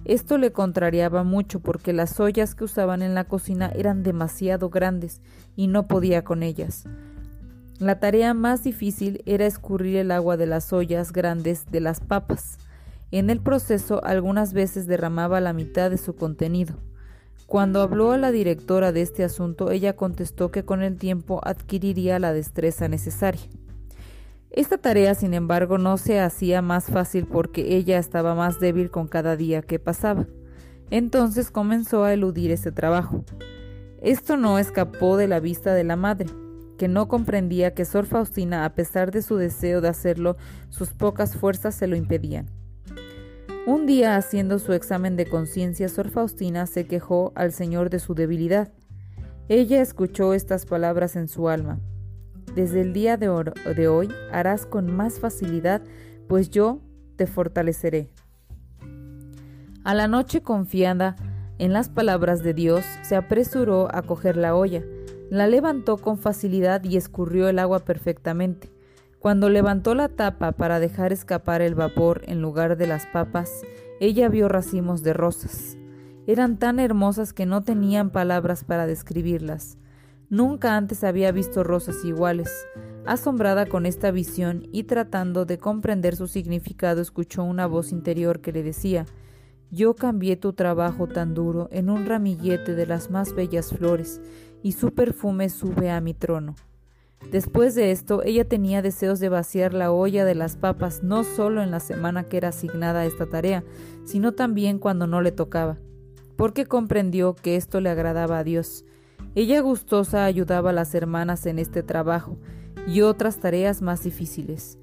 Esto 0.03 0.38
le 0.38 0.51
contrariaba 0.51 1.24
mucho 1.24 1.62
porque 1.62 1.93
las 1.93 2.19
ollas 2.19 2.53
que 2.53 2.65
usaban 2.65 3.01
en 3.01 3.15
la 3.15 3.25
cocina 3.25 3.71
eran 3.74 4.03
demasiado 4.03 4.69
grandes 4.69 5.21
y 5.55 5.67
no 5.67 5.88
podía 5.88 6.24
con 6.24 6.43
ellas. 6.43 6.83
La 7.79 8.00
tarea 8.00 8.33
más 8.33 8.63
difícil 8.63 9.21
era 9.25 9.45
escurrir 9.45 9.95
el 9.95 10.12
agua 10.12 10.36
de 10.36 10.48
las 10.48 10.74
ollas 10.74 11.13
grandes 11.13 11.65
de 11.71 11.79
las 11.79 12.01
papas. 12.01 12.57
En 13.12 13.29
el 13.29 13.39
proceso 13.39 14.03
algunas 14.03 14.51
veces 14.51 14.86
derramaba 14.86 15.39
la 15.39 15.53
mitad 15.53 15.89
de 15.89 15.98
su 15.98 16.15
contenido. 16.15 16.75
Cuando 17.45 17.81
habló 17.81 18.12
a 18.12 18.17
la 18.17 18.31
directora 18.31 18.91
de 18.91 19.01
este 19.01 19.24
asunto, 19.24 19.71
ella 19.71 19.95
contestó 19.95 20.51
que 20.51 20.65
con 20.65 20.83
el 20.83 20.98
tiempo 20.98 21.39
adquiriría 21.43 22.19
la 22.19 22.33
destreza 22.33 22.89
necesaria. 22.89 23.41
Esta 24.51 24.79
tarea, 24.79 25.13
sin 25.13 25.34
embargo, 25.34 25.77
no 25.77 25.98
se 25.98 26.20
hacía 26.20 26.62
más 26.62 26.86
fácil 26.86 27.27
porque 27.27 27.75
ella 27.75 28.00
estaba 28.00 28.34
más 28.34 28.60
débil 28.60 28.89
con 28.89 29.08
cada 29.08 29.36
día 29.36 29.62
que 29.62 29.77
pasaba. 29.77 30.25
Entonces 30.89 31.51
comenzó 31.51 32.03
a 32.03 32.13
eludir 32.13 32.51
ese 32.51 32.72
trabajo. 32.72 33.24
Esto 34.01 34.38
no 34.38 34.58
escapó 34.58 35.18
de 35.18 35.27
la 35.27 35.39
vista 35.39 35.74
de 35.74 35.84
la 35.84 35.96
madre, 35.96 36.27
que 36.79 36.88
no 36.88 37.08
comprendía 37.08 37.75
que 37.75 37.86
Sor 37.86 38.06
Faustina, 38.06 38.65
a 38.65 38.74
pesar 38.74 39.12
de 39.12 39.22
su 39.22 39.36
deseo 39.36 39.82
de 39.82 39.89
hacerlo, 39.89 40.38
sus 40.70 40.94
pocas 40.94 41.36
fuerzas 41.36 41.75
se 41.75 41.86
lo 41.86 41.96
impedían. 41.96 42.50
Un 43.68 43.86
día, 43.86 44.15
haciendo 44.15 44.58
su 44.58 44.74
examen 44.74 45.15
de 45.15 45.27
conciencia, 45.27 45.89
Sor 45.89 46.10
Faustina 46.10 46.65
se 46.65 46.88
quejó 46.88 47.34
al 47.36 47.51
Señor 47.51 47.91
de 47.91 48.00
su 48.00 48.15
debilidad. 48.15 48.72
Ella 49.48 49.82
escuchó 49.82 50.34
estas 50.34 50.65
palabras 50.65 51.15
en 51.15 51.27
su 51.27 51.50
alma. 51.50 51.79
Desde 52.56 52.82
el 52.82 52.94
día 52.94 53.18
de, 53.18 53.29
hoy 53.29 54.10
harás 54.32 54.65
con 54.65 54.91
más 54.91 55.20
facilidad, 55.20 55.82
pues 56.27 56.50
yo 56.50 56.82
te 57.15 57.27
fortaleceré. 57.27 58.12
A 59.84 59.94
la 59.94 60.08
noche 60.08 60.41
confiada 60.41 61.15
en 61.60 61.74
las 61.74 61.89
palabras 61.89 62.41
de 62.41 62.53
Dios, 62.53 62.86
se 63.03 63.15
apresuró 63.15 63.94
a 63.94 64.01
coger 64.01 64.38
la 64.38 64.56
olla, 64.56 64.84
la 65.29 65.46
levantó 65.46 65.98
con 65.98 66.18
facilidad 66.18 66.84
y 66.84 66.96
escurrió 66.96 67.50
el 67.50 67.60
agua 67.60 67.79
perfectamente. 67.79 68.72
Cuando 69.20 69.50
levantó 69.50 69.94
la 69.94 70.08
tapa 70.08 70.53
para 70.53 70.79
dejar 70.79 71.12
escapar 71.12 71.62
el 71.62 71.75
vapor 71.75 72.22
en 72.27 72.41
lugar 72.41 72.77
de 72.77 72.88
las 72.88 73.06
papas, 73.08 73.51
ella 74.00 74.29
vio 74.29 74.48
racimos 74.48 75.03
de 75.03 75.12
rosas. 75.12 75.77
Eran 76.25 76.58
tan 76.58 76.79
hermosas 76.79 77.34
que 77.34 77.46
no 77.46 77.62
tenían 77.62 78.12
palabras 78.12 78.63
para 78.63 78.88
describirlas. 78.88 79.77
Nunca 80.29 80.77
antes 80.77 81.03
había 81.03 81.31
visto 81.31 81.63
rosas 81.63 82.05
iguales. 82.05 82.50
Asombrada 83.05 83.65
con 83.65 83.88
esta 83.88 84.12
visión 84.12 84.67
y 84.71 84.83
tratando 84.83 85.45
de 85.45 85.57
comprender 85.57 86.15
su 86.15 86.27
significado, 86.27 87.01
escuchó 87.01 87.43
una 87.43 87.65
voz 87.65 87.91
interior 87.91 88.39
que 88.39 88.51
le 88.51 88.62
decía 88.62 89.07
Yo 89.71 89.95
cambié 89.95 90.36
tu 90.36 90.53
trabajo 90.53 91.07
tan 91.07 91.33
duro 91.33 91.67
en 91.71 91.89
un 91.89 92.05
ramillete 92.05 92.75
de 92.75 92.86
las 92.86 93.09
más 93.09 93.33
bellas 93.33 93.71
flores, 93.71 94.21
y 94.62 94.74
su 94.74 94.93
perfume 94.93 95.50
sube 95.50 95.89
a 95.89 96.00
mi 96.00 96.13
trono. 96.13 96.55
Después 97.31 97.74
de 97.74 97.91
esto, 97.91 98.24
ella 98.24 98.48
tenía 98.48 98.81
deseos 98.81 99.19
de 99.19 99.29
vaciar 99.29 99.74
la 99.74 99.91
olla 99.91 100.25
de 100.25 100.36
las 100.36 100.55
papas 100.55 101.03
no 101.03 101.24
solo 101.24 101.63
en 101.63 101.71
la 101.71 101.79
semana 101.79 102.24
que 102.24 102.38
era 102.38 102.50
asignada 102.50 103.01
a 103.01 103.05
esta 103.05 103.25
tarea, 103.25 103.63
sino 104.05 104.33
también 104.33 104.79
cuando 104.79 105.07
no 105.07 105.21
le 105.21 105.31
tocaba, 105.31 105.77
porque 106.38 106.65
comprendió 106.65 107.36
que 107.36 107.55
esto 107.55 107.81
le 107.81 107.89
agradaba 107.89 108.38
a 108.38 108.43
Dios. 108.43 108.86
Ella 109.35 109.61
gustosa 109.61 110.25
ayudaba 110.25 110.71
a 110.71 110.73
las 110.73 110.93
hermanas 110.95 111.45
en 111.45 111.59
este 111.59 111.83
trabajo 111.83 112.38
y 112.88 113.01
otras 113.01 113.39
tareas 113.39 113.81
más 113.81 114.03
difíciles. 114.03 114.77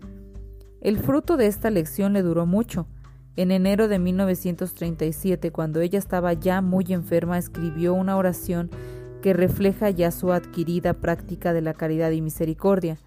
El 0.80 0.98
fruto 0.98 1.36
de 1.36 1.46
esta 1.46 1.70
lección 1.70 2.12
le 2.12 2.22
duró 2.22 2.46
mucho. 2.46 2.86
En 3.34 3.50
enero 3.50 3.88
de 3.88 3.98
1937, 3.98 5.50
cuando 5.50 5.80
ella 5.80 5.98
estaba 5.98 6.32
ya 6.32 6.60
muy 6.60 6.86
enferma, 6.88 7.38
escribió 7.38 7.92
una 7.92 8.16
oración 8.16 8.70
que 9.20 9.32
refleja 9.32 9.90
ya 9.90 10.10
su 10.10 10.32
adquirida 10.32 10.94
práctica 10.94 11.52
de 11.52 11.60
la 11.60 11.74
caridad 11.74 12.12
y 12.12 12.22
misericordia. 12.22 12.98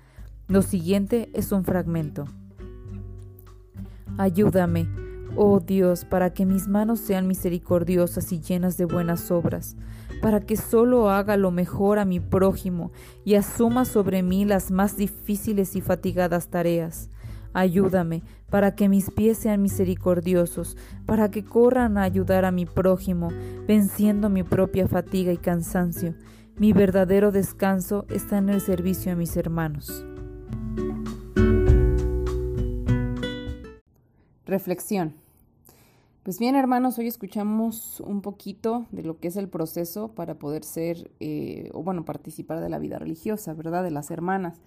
Lo 0.47 0.61
siguiente 0.61 1.29
es 1.33 1.51
un 1.51 1.63
fragmento. 1.63 2.25
Ayúdame, 4.17 4.89
oh 5.37 5.61
Dios, 5.61 6.03
para 6.03 6.33
que 6.33 6.45
mis 6.45 6.67
manos 6.67 6.99
sean 6.99 7.27
misericordiosas 7.27 8.31
y 8.33 8.41
llenas 8.41 8.75
de 8.75 8.85
buenas 8.85 9.31
obras, 9.31 9.77
para 10.21 10.41
que 10.41 10.57
solo 10.57 11.09
haga 11.09 11.37
lo 11.37 11.51
mejor 11.51 11.99
a 11.99 12.05
mi 12.05 12.19
prójimo 12.19 12.91
y 13.25 13.35
asuma 13.35 13.85
sobre 13.85 14.23
mí 14.23 14.45
las 14.45 14.71
más 14.71 14.97
difíciles 14.97 15.75
y 15.75 15.81
fatigadas 15.81 16.49
tareas. 16.49 17.09
Ayúdame 17.53 18.21
para 18.49 18.75
que 18.75 18.89
mis 18.89 19.09
pies 19.09 19.37
sean 19.37 19.61
misericordiosos, 19.61 20.77
para 21.05 21.31
que 21.31 21.43
corran 21.43 21.97
a 21.97 22.03
ayudar 22.03 22.45
a 22.45 22.51
mi 22.51 22.65
prójimo, 22.65 23.29
venciendo 23.67 24.29
mi 24.29 24.43
propia 24.43 24.87
fatiga 24.87 25.31
y 25.31 25.37
cansancio. 25.37 26.13
Mi 26.57 26.73
verdadero 26.73 27.31
descanso 27.31 28.05
está 28.09 28.37
en 28.37 28.49
el 28.49 28.61
servicio 28.61 29.11
a 29.11 29.15
mis 29.15 29.35
hermanos. 29.37 30.05
Reflexión. 34.45 35.13
Pues 36.29 36.37
bien, 36.37 36.55
hermanos, 36.55 36.99
hoy 36.99 37.07
escuchamos 37.07 38.01
un 38.01 38.21
poquito 38.21 38.85
de 38.91 39.01
lo 39.01 39.19
que 39.19 39.29
es 39.29 39.35
el 39.35 39.49
proceso 39.49 40.09
para 40.09 40.35
poder 40.35 40.63
ser, 40.63 41.09
eh, 41.19 41.71
o 41.73 41.81
bueno, 41.81 42.05
participar 42.05 42.59
de 42.59 42.69
la 42.69 42.77
vida 42.77 42.99
religiosa, 42.99 43.55
¿verdad? 43.55 43.83
De 43.83 43.89
las 43.89 44.11
hermanas. 44.11 44.61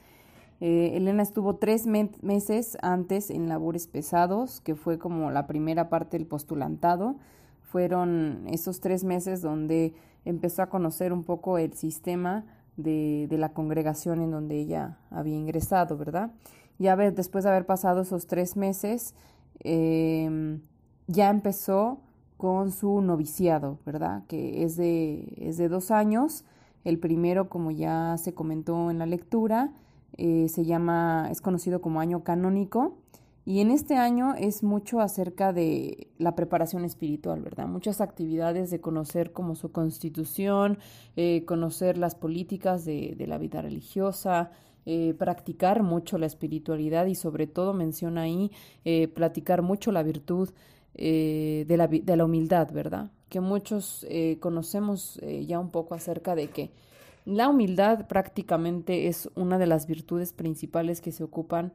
Eh, 0.60 0.96
Elena 0.96 1.22
estuvo 1.22 1.54
tres 1.58 1.86
meses 1.86 2.76
antes 2.82 3.30
en 3.30 3.48
labores 3.48 3.86
pesados, 3.86 4.60
que 4.60 4.74
fue 4.74 4.98
como 4.98 5.30
la 5.30 5.46
primera 5.46 5.88
parte 5.88 6.18
del 6.18 6.26
postulantado. 6.26 7.14
Fueron 7.60 8.42
esos 8.48 8.80
tres 8.80 9.04
meses 9.04 9.40
donde 9.40 9.94
empezó 10.24 10.62
a 10.62 10.68
conocer 10.68 11.12
un 11.12 11.22
poco 11.22 11.58
el 11.58 11.74
sistema 11.74 12.44
de, 12.76 13.28
la 13.30 13.52
congregación 13.52 14.20
en 14.20 14.32
donde 14.32 14.58
ella 14.58 14.98
había 15.12 15.36
ingresado, 15.36 15.96
¿verdad? 15.96 16.32
Ya 16.80 16.96
después 16.96 17.44
de 17.44 17.50
haber 17.50 17.66
pasado 17.66 18.00
esos 18.00 18.26
tres 18.26 18.56
meses, 18.56 19.14
em, 19.60 20.60
ya 21.06 21.30
empezó 21.30 22.00
con 22.42 22.72
su 22.72 23.00
noviciado, 23.00 23.78
¿verdad? 23.86 24.24
Que 24.26 24.64
es 24.64 24.76
de, 24.76 25.32
es 25.36 25.58
de 25.58 25.68
dos 25.68 25.92
años. 25.92 26.44
El 26.84 26.98
primero, 26.98 27.48
como 27.48 27.70
ya 27.70 28.16
se 28.18 28.34
comentó 28.34 28.90
en 28.90 28.98
la 28.98 29.06
lectura, 29.06 29.72
eh, 30.16 30.48
se 30.48 30.64
llama, 30.64 31.28
es 31.30 31.40
conocido 31.40 31.80
como 31.80 32.00
año 32.00 32.24
canónico. 32.24 32.98
Y 33.44 33.60
en 33.60 33.70
este 33.70 33.94
año 33.94 34.34
es 34.34 34.64
mucho 34.64 35.00
acerca 35.00 35.52
de 35.52 36.08
la 36.18 36.34
preparación 36.34 36.84
espiritual, 36.84 37.42
¿verdad? 37.42 37.66
Muchas 37.66 38.00
actividades 38.00 38.70
de 38.70 38.80
conocer 38.80 39.32
como 39.32 39.54
su 39.54 39.70
constitución, 39.70 40.78
eh, 41.14 41.44
conocer 41.44 41.98
las 41.98 42.14
políticas 42.14 42.84
de, 42.84 43.16
la 43.26 43.38
vida 43.38 43.62
religiosa, 43.62 44.50
eh, 44.84 45.14
practicar 45.18 45.82
mucho 45.82 46.18
la 46.18 46.26
espiritualidad 46.26 47.06
y 47.06 47.14
sobre 47.14 47.46
todo 47.46 47.72
menciona 47.72 48.22
ahí 48.22 48.50
platicar 49.14 49.62
mucho 49.62 49.90
la 49.92 50.02
virtud 50.02 50.50
de, 50.94 51.74
la, 51.76 51.86
de 51.86 52.16
la 52.16 52.24
humildad, 52.24 52.70
¿verdad? 52.72 53.10
Que 53.28 53.40
muchos 53.40 54.06
conocemos 54.40 55.20
ya 55.46 55.58
un 55.58 55.70
poco 55.70 55.94
acerca 55.94 56.34
de 56.34 56.48
que 56.48 56.70
la 57.24 57.48
humildad 57.48 58.06
prácticamente 58.08 59.06
es 59.06 59.30
una 59.36 59.58
de 59.58 59.66
las 59.66 59.86
virtudes 59.86 60.32
principales 60.32 61.00
que 61.00 61.12
se 61.12 61.22
ocupan 61.22 61.72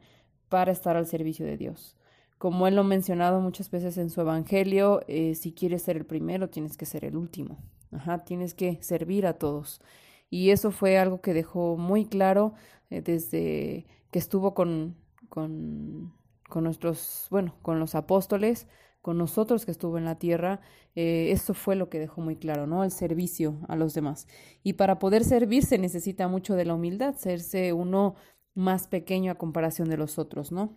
para 0.50 0.72
estar 0.72 0.98
al 0.98 1.08
servicio 1.08 1.46
de 1.46 1.58
Dios. 1.58 1.96
Como 2.38 2.68
él 2.68 2.76
lo 2.76 2.82
ha 2.82 2.84
mencionado 2.84 3.40
muchas 3.40 3.72
veces 3.72 3.98
en 3.98 4.10
su 4.10 4.22
Evangelio, 4.22 5.02
eh, 5.08 5.36
si 5.36 5.54
quieres 5.54 5.82
ser 5.84 5.98
el 5.98 6.06
primero, 6.06 6.50
tienes 6.50 6.78
que 6.78 6.86
ser 6.86 7.06
el 7.06 7.16
último. 7.16 7.58
Ajá, 7.92 8.26
tienes 8.26 8.54
que 8.54 8.78
servir 8.84 9.26
a 9.26 9.34
todos. 9.34 9.82
Y 10.30 10.52
eso 10.52 10.72
fue 10.72 10.98
algo 10.98 11.22
que 11.22 11.34
dejó 11.34 11.78
muy 11.78 12.06
claro 12.06 12.54
eh, 12.90 13.02
desde 13.02 13.88
que 14.12 14.20
estuvo 14.20 14.54
con, 14.54 14.96
con, 15.30 16.14
con 16.50 16.66
nuestros, 16.66 17.28
bueno, 17.32 17.56
con 17.62 17.80
los 17.80 17.96
apóstoles, 17.96 18.68
con 19.02 19.18
nosotros 19.18 19.66
que 19.66 19.72
estuvo 19.72 19.98
en 19.98 20.06
la 20.06 20.20
tierra, 20.20 20.60
eh, 20.96 21.32
eso 21.32 21.54
fue 21.54 21.76
lo 21.76 21.90
que 21.90 22.00
dejó 22.00 22.22
muy 22.22 22.36
claro, 22.36 22.68
¿no? 22.68 22.84
El 22.84 22.92
servicio 22.92 23.60
a 23.68 23.76
los 23.76 23.94
demás. 23.94 24.28
Y 24.64 24.74
para 24.74 25.00
poder 25.00 25.24
servir 25.24 25.64
se 25.64 25.78
necesita 25.78 26.28
mucho 26.28 26.56
de 26.56 26.66
la 26.66 26.74
humildad, 26.74 27.16
serse 27.16 27.74
uno 27.74 28.16
más 28.54 28.88
pequeño 28.88 29.32
a 29.32 29.36
comparación 29.36 29.90
de 29.90 29.98
los 29.98 30.18
otros, 30.18 30.52
¿no? 30.52 30.76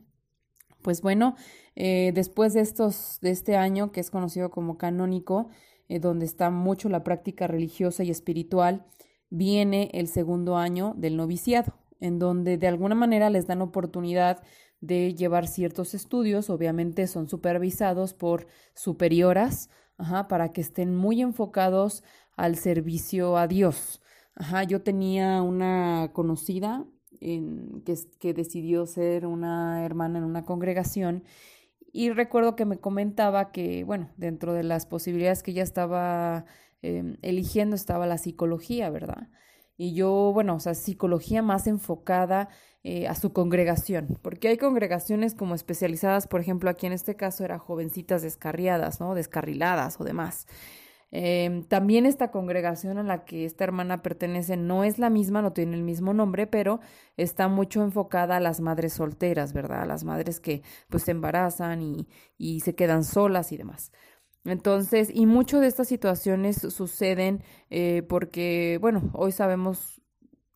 Pues 0.82 1.02
bueno, 1.02 1.36
eh, 1.76 2.12
después 2.14 2.54
de 2.54 2.60
estos, 2.60 3.18
de 3.20 3.30
este 3.30 3.56
año 3.56 3.92
que 3.92 4.00
es 4.00 4.10
conocido 4.10 4.50
como 4.50 4.78
canónico, 4.78 5.48
eh, 5.88 5.98
donde 5.98 6.24
está 6.24 6.50
mucho 6.50 6.88
la 6.88 7.02
práctica 7.02 7.46
religiosa 7.46 8.04
y 8.04 8.10
espiritual, 8.10 8.86
viene 9.28 9.90
el 9.92 10.08
segundo 10.08 10.56
año 10.56 10.94
del 10.96 11.16
noviciado, 11.16 11.74
en 12.00 12.18
donde 12.18 12.58
de 12.58 12.68
alguna 12.68 12.94
manera 12.94 13.30
les 13.30 13.46
dan 13.46 13.62
oportunidad 13.62 14.42
de 14.80 15.14
llevar 15.14 15.46
ciertos 15.46 15.94
estudios, 15.94 16.50
obviamente 16.50 17.06
son 17.06 17.28
supervisados 17.28 18.14
por 18.14 18.46
superioras, 18.74 19.68
para 20.28 20.52
que 20.52 20.62
estén 20.62 20.96
muy 20.96 21.20
enfocados 21.20 22.02
al 22.36 22.56
servicio 22.56 23.36
a 23.36 23.46
Dios. 23.46 24.00
Ajá, 24.34 24.64
yo 24.64 24.82
tenía 24.82 25.42
una 25.42 26.10
conocida 26.14 26.86
en, 27.20 27.82
que, 27.84 27.94
que 28.18 28.32
decidió 28.34 28.86
ser 28.86 29.26
una 29.26 29.84
hermana 29.84 30.18
en 30.18 30.24
una 30.24 30.44
congregación 30.46 31.24
Y 31.92 32.10
recuerdo 32.10 32.56
que 32.56 32.66
me 32.66 32.78
comentaba 32.78 33.52
que, 33.52 33.84
bueno, 33.84 34.10
dentro 34.16 34.54
de 34.54 34.62
las 34.64 34.86
posibilidades 34.86 35.42
que 35.42 35.52
ella 35.52 35.64
estaba 35.64 36.44
em, 36.82 37.16
eligiendo 37.22 37.76
estaba 37.76 38.06
la 38.06 38.18
psicología, 38.18 38.90
¿verdad? 38.90 39.28
Y 39.82 39.94
yo, 39.94 40.30
bueno, 40.34 40.56
o 40.56 40.60
sea, 40.60 40.74
psicología 40.74 41.40
más 41.40 41.66
enfocada 41.66 42.50
eh, 42.84 43.08
a 43.08 43.14
su 43.14 43.32
congregación, 43.32 44.18
porque 44.20 44.48
hay 44.48 44.58
congregaciones 44.58 45.34
como 45.34 45.54
especializadas, 45.54 46.26
por 46.26 46.42
ejemplo, 46.42 46.68
aquí 46.68 46.86
en 46.86 46.92
este 46.92 47.16
caso 47.16 47.46
era 47.46 47.58
jovencitas 47.58 48.20
descarriadas, 48.20 49.00
¿no? 49.00 49.14
Descarriladas 49.14 49.98
o 49.98 50.04
demás. 50.04 50.46
Em, 51.12 51.64
también 51.64 52.04
esta 52.04 52.30
congregación 52.30 52.98
a 52.98 53.02
la 53.02 53.24
que 53.24 53.46
esta 53.46 53.64
hermana 53.64 54.02
pertenece 54.02 54.58
no 54.58 54.84
es 54.84 54.98
la 54.98 55.08
misma, 55.08 55.40
no 55.40 55.54
tiene 55.54 55.76
el 55.76 55.82
mismo 55.82 56.12
nombre, 56.12 56.46
pero 56.46 56.80
está 57.16 57.48
mucho 57.48 57.82
enfocada 57.82 58.36
a 58.36 58.40
las 58.40 58.60
madres 58.60 58.92
solteras, 58.92 59.54
¿verdad? 59.54 59.82
A 59.82 59.86
las 59.86 60.04
madres 60.04 60.40
que 60.40 60.62
pues 60.90 61.04
se 61.04 61.12
embarazan 61.12 61.80
y, 61.80 62.06
y 62.36 62.60
se 62.60 62.74
quedan 62.74 63.02
solas 63.02 63.50
y 63.50 63.56
demás. 63.56 63.92
Entonces, 64.44 65.10
y 65.12 65.26
mucho 65.26 65.60
de 65.60 65.66
estas 65.66 65.88
situaciones 65.88 66.56
suceden 66.58 67.42
eh, 67.68 68.02
porque, 68.08 68.78
bueno, 68.80 69.10
hoy 69.14 69.32
sabemos 69.32 70.00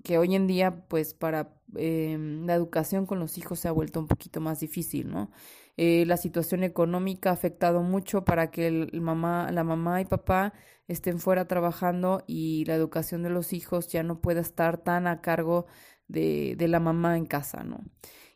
que 0.03 0.19
hoy 0.19 0.35
en 0.35 0.47
día, 0.47 0.87
pues 0.89 1.15
para 1.15 1.55
em, 1.77 2.47
la 2.47 2.55
educación 2.55 3.07
con 3.07 3.19
los 3.19 3.39
hijos 3.39 3.61
se 3.61 3.69
ha 3.69 3.73
vuelto 3.73 4.01
un 4.01 4.07
poquito 4.09 4.41
más 4.41 4.61
difícil, 4.61 5.11
¿no? 5.11 5.31
Eh, 5.77 6.05
la 6.07 6.17
situación 6.17 6.63
económica 6.63 7.31
ha 7.31 7.33
afectado 7.33 7.83
mucho 7.83 8.25
para 8.25 8.51
que 8.51 8.69
el, 8.69 9.01
mamá, 9.01 9.51
la 9.51 9.65
mamá 9.65 10.01
y 10.01 10.05
papá 10.05 10.53
estén 10.89 11.19
fuera 11.19 11.47
trabajando 11.49 12.23
y 12.27 12.65
la 12.67 12.75
educación 12.75 13.23
de 13.23 13.31
los 13.31 13.53
hijos 13.53 13.89
ya 13.89 14.03
no 14.03 14.21
pueda 14.21 14.41
estar 14.41 14.79
tan 14.79 15.07
a 15.09 15.21
cargo 15.21 15.67
de, 16.07 16.55
de 16.57 16.69
la 16.69 16.81
mamá 16.81 17.17
en 17.17 17.27
casa, 17.27 17.65
¿no? 17.65 17.81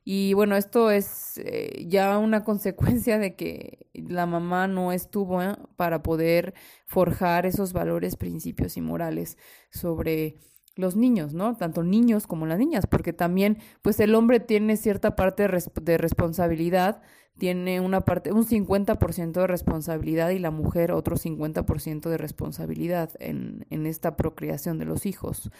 Y 0.04 0.32
bueno, 0.32 0.56
esto 0.56 0.90
es 0.90 1.38
eh, 1.38 1.84
ya 1.86 2.18
una 2.18 2.44
consecuencia 2.44 3.18
de 3.18 3.36
que 3.36 3.86
la 3.92 4.26
mamá 4.26 4.66
no 4.66 4.92
estuvo 4.92 5.42
¿eh? 5.42 5.54
para 5.76 6.02
poder 6.02 6.54
forjar 6.86 7.46
esos 7.46 7.72
valores, 7.72 8.16
principios 8.16 8.76
y 8.76 8.80
morales 8.80 9.36
sobre 9.70 10.38
los 10.78 10.96
niños, 10.96 11.34
¿no? 11.34 11.56
Tanto 11.56 11.82
niños 11.82 12.26
como 12.26 12.46
las 12.46 12.58
niñas, 12.58 12.86
porque 12.86 13.12
también, 13.12 13.58
pues 13.82 13.98
el 13.98 14.14
hombre 14.14 14.38
tiene 14.38 14.76
cierta 14.76 15.16
parte 15.16 15.48
de, 15.82 15.98
responsabilidad, 15.98 17.02
tiene 17.36 17.80
una 17.80 18.02
parte, 18.02 18.32
un 18.32 18.46
50% 18.46 19.32
de 19.32 19.46
responsabilidad 19.48 20.30
y 20.30 20.38
la 20.38 20.52
mujer 20.52 20.92
otro 20.92 21.16
50% 21.16 22.08
de 22.08 22.16
responsabilidad 22.16 23.10
en, 23.18 23.66
en 23.70 23.86
esta 23.86 24.16
procreación 24.16 24.78
de 24.78 24.84
los 24.84 25.04
hijos. 25.04 25.50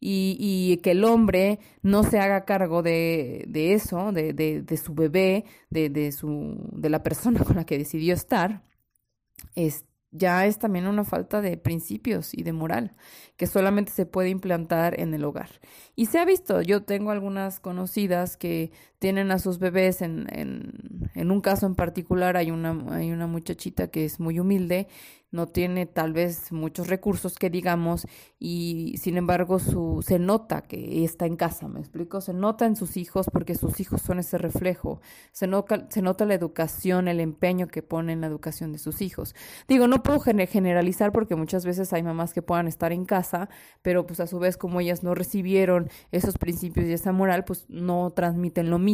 Y, 0.00 0.78
que 0.82 0.92
el 0.92 1.04
hombre 1.04 1.58
no 1.82 2.04
se 2.04 2.18
haga 2.20 2.44
cargo 2.44 2.82
de, 2.82 3.44
de 3.48 3.72
eso, 3.72 4.12
de, 4.12 4.32
de, 4.32 4.62
de, 4.62 4.76
su 4.76 4.94
bebé, 4.94 5.44
de, 5.70 5.88
de, 5.88 6.12
su, 6.12 6.68
de 6.72 6.90
la 6.90 7.02
persona 7.02 7.40
con 7.44 7.56
la 7.56 7.64
que 7.64 7.78
decidió 7.78 8.14
estar, 8.14 8.62
es, 9.54 9.84
ya 10.10 10.46
es 10.46 10.58
también 10.58 10.86
una 10.86 11.04
falta 11.04 11.40
de 11.40 11.56
principios 11.56 12.32
y 12.34 12.42
de 12.42 12.52
moral 12.52 12.94
que 13.36 13.46
solamente 13.46 13.92
se 13.92 14.06
puede 14.06 14.30
implantar 14.30 14.98
en 15.00 15.14
el 15.14 15.24
hogar. 15.24 15.60
Y 15.94 16.06
se 16.06 16.18
ha 16.18 16.24
visto, 16.24 16.62
yo 16.62 16.84
tengo 16.84 17.10
algunas 17.10 17.60
conocidas 17.60 18.36
que 18.36 18.70
tienen 18.98 19.30
a 19.30 19.38
sus 19.38 19.58
bebés, 19.58 20.02
en, 20.02 20.26
en, 20.32 21.10
en 21.14 21.30
un 21.30 21.40
caso 21.40 21.66
en 21.66 21.74
particular 21.74 22.36
hay 22.36 22.50
una, 22.50 22.76
hay 22.94 23.10
una 23.10 23.26
muchachita 23.26 23.88
que 23.88 24.04
es 24.04 24.20
muy 24.20 24.38
humilde 24.38 24.88
no 25.36 25.46
tiene 25.48 25.86
tal 25.86 26.12
vez 26.12 26.52
muchos 26.52 26.88
recursos 26.88 27.36
que 27.36 27.50
digamos 27.50 28.06
y 28.38 28.94
sin 28.98 29.16
embargo 29.16 29.58
su 29.58 30.02
se 30.04 30.18
nota 30.18 30.62
que 30.62 31.04
está 31.04 31.26
en 31.26 31.36
casa, 31.36 31.68
¿me 31.68 31.80
explico? 31.80 32.20
Se 32.20 32.32
nota 32.32 32.64
en 32.64 32.76
sus 32.76 32.96
hijos 32.96 33.26
porque 33.32 33.54
sus 33.54 33.80
hijos 33.80 34.02
son 34.02 34.18
ese 34.18 34.38
reflejo. 34.38 35.00
Se 35.32 35.46
nota 35.46 35.86
se 35.90 36.00
nota 36.00 36.24
la 36.24 36.34
educación, 36.34 37.08
el 37.08 37.20
empeño 37.20 37.68
que 37.68 37.82
pone 37.82 38.12
en 38.12 38.20
la 38.20 38.28
educación 38.28 38.72
de 38.72 38.78
sus 38.78 39.02
hijos. 39.02 39.34
Digo, 39.68 39.88
no 39.88 40.02
puedo 40.02 40.20
generalizar 40.20 41.12
porque 41.12 41.36
muchas 41.36 41.64
veces 41.64 41.92
hay 41.92 42.02
mamás 42.02 42.32
que 42.32 42.42
puedan 42.42 42.68
estar 42.68 42.92
en 42.92 43.04
casa, 43.04 43.48
pero 43.82 44.06
pues 44.06 44.20
a 44.20 44.26
su 44.26 44.38
vez 44.38 44.56
como 44.56 44.80
ellas 44.80 45.02
no 45.02 45.14
recibieron 45.14 45.90
esos 46.12 46.38
principios 46.38 46.86
y 46.86 46.92
esa 46.92 47.12
moral, 47.12 47.44
pues 47.44 47.66
no 47.68 48.10
transmiten 48.14 48.70
lo 48.70 48.78
mismo. 48.78 48.85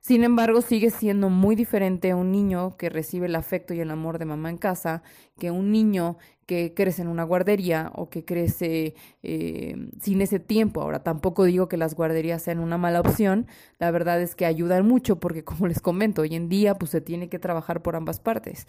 Sin 0.00 0.24
embargo, 0.24 0.62
sigue 0.62 0.90
siendo 0.90 1.28
muy 1.28 1.54
diferente 1.56 2.14
un 2.14 2.32
niño 2.32 2.76
que 2.76 2.88
recibe 2.88 3.26
el 3.26 3.34
afecto 3.34 3.74
y 3.74 3.80
el 3.80 3.90
amor 3.90 4.18
de 4.18 4.24
mamá 4.24 4.48
en 4.48 4.56
casa 4.56 5.02
que 5.38 5.50
un 5.50 5.70
niño 5.70 6.16
que 6.46 6.72
crece 6.74 7.02
en 7.02 7.08
una 7.08 7.24
guardería 7.24 7.92
o 7.94 8.08
que 8.08 8.24
crece 8.24 8.94
eh, 9.22 9.76
sin 10.00 10.22
ese 10.22 10.40
tiempo. 10.40 10.80
Ahora, 10.80 11.02
tampoco 11.02 11.44
digo 11.44 11.68
que 11.68 11.76
las 11.76 11.94
guarderías 11.94 12.40
sean 12.42 12.58
una 12.60 12.78
mala 12.78 13.00
opción, 13.00 13.46
la 13.78 13.90
verdad 13.90 14.22
es 14.22 14.34
que 14.34 14.46
ayudan 14.46 14.86
mucho 14.86 15.20
porque, 15.20 15.44
como 15.44 15.66
les 15.66 15.82
comento, 15.82 16.22
hoy 16.22 16.34
en 16.34 16.48
día 16.48 16.74
pues 16.76 16.90
se 16.90 17.02
tiene 17.02 17.28
que 17.28 17.38
trabajar 17.38 17.82
por 17.82 17.94
ambas 17.94 18.18
partes. 18.18 18.66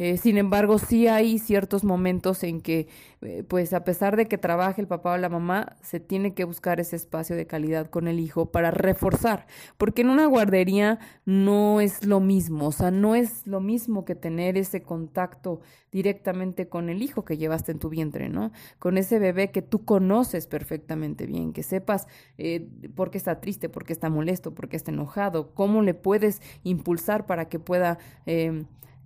Eh, 0.00 0.16
sin 0.16 0.38
embargo, 0.38 0.78
sí 0.78 1.08
hay 1.08 1.40
ciertos 1.40 1.82
momentos 1.82 2.44
en 2.44 2.60
que, 2.60 2.86
eh, 3.20 3.42
pues 3.42 3.72
a 3.72 3.82
pesar 3.82 4.16
de 4.16 4.28
que 4.28 4.38
trabaje 4.38 4.80
el 4.80 4.86
papá 4.86 5.14
o 5.14 5.16
la 5.16 5.28
mamá, 5.28 5.74
se 5.82 5.98
tiene 5.98 6.34
que 6.34 6.44
buscar 6.44 6.78
ese 6.78 6.94
espacio 6.94 7.34
de 7.34 7.48
calidad 7.48 7.90
con 7.90 8.06
el 8.06 8.20
hijo 8.20 8.52
para 8.52 8.70
reforzar, 8.70 9.48
porque 9.76 10.02
en 10.02 10.10
una 10.10 10.26
guardería 10.26 11.00
no 11.24 11.80
es 11.80 12.06
lo 12.06 12.20
mismo, 12.20 12.68
o 12.68 12.70
sea, 12.70 12.92
no 12.92 13.16
es 13.16 13.44
lo 13.48 13.60
mismo 13.60 14.04
que 14.04 14.14
tener 14.14 14.56
ese 14.56 14.82
contacto 14.82 15.62
directamente 15.90 16.68
con 16.68 16.90
el 16.90 17.02
hijo 17.02 17.24
que 17.24 17.36
llevaste 17.36 17.72
en 17.72 17.80
tu 17.80 17.88
vientre, 17.88 18.28
¿no? 18.28 18.52
Con 18.78 18.98
ese 18.98 19.18
bebé 19.18 19.50
que 19.50 19.62
tú 19.62 19.84
conoces 19.84 20.46
perfectamente 20.46 21.26
bien, 21.26 21.52
que 21.52 21.64
sepas 21.64 22.06
eh, 22.36 22.68
por 22.94 23.10
qué 23.10 23.18
está 23.18 23.40
triste, 23.40 23.68
por 23.68 23.84
qué 23.84 23.94
está 23.94 24.10
molesto, 24.10 24.54
por 24.54 24.68
qué 24.68 24.76
está 24.76 24.92
enojado, 24.92 25.52
cómo 25.54 25.82
le 25.82 25.94
puedes 25.94 26.40
impulsar 26.62 27.26
para 27.26 27.48
que 27.48 27.58
pueda... 27.58 27.98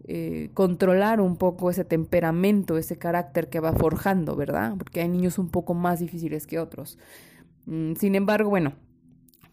Eh, 0.05 0.51
controlar 0.55 1.21
un 1.21 1.37
poco 1.37 1.71
ese 1.71 1.85
temperamento, 1.85 2.77
ese 2.77 2.99
carácter 2.99 3.49
que 3.49 3.61
va 3.61 3.73
forjando, 3.73 4.35
¿verdad? 4.35 4.75
Porque 4.77 5.01
hay 5.01 5.09
niños 5.09 5.39
un 5.39 5.49
poco 5.49 5.75
más 5.75 6.01
difíciles 6.01 6.47
que 6.47 6.59
otros. 6.59 6.99
Mm, 7.67 7.95
sin 7.95 8.17
embargo, 8.17 8.51
bueno, 8.51 8.73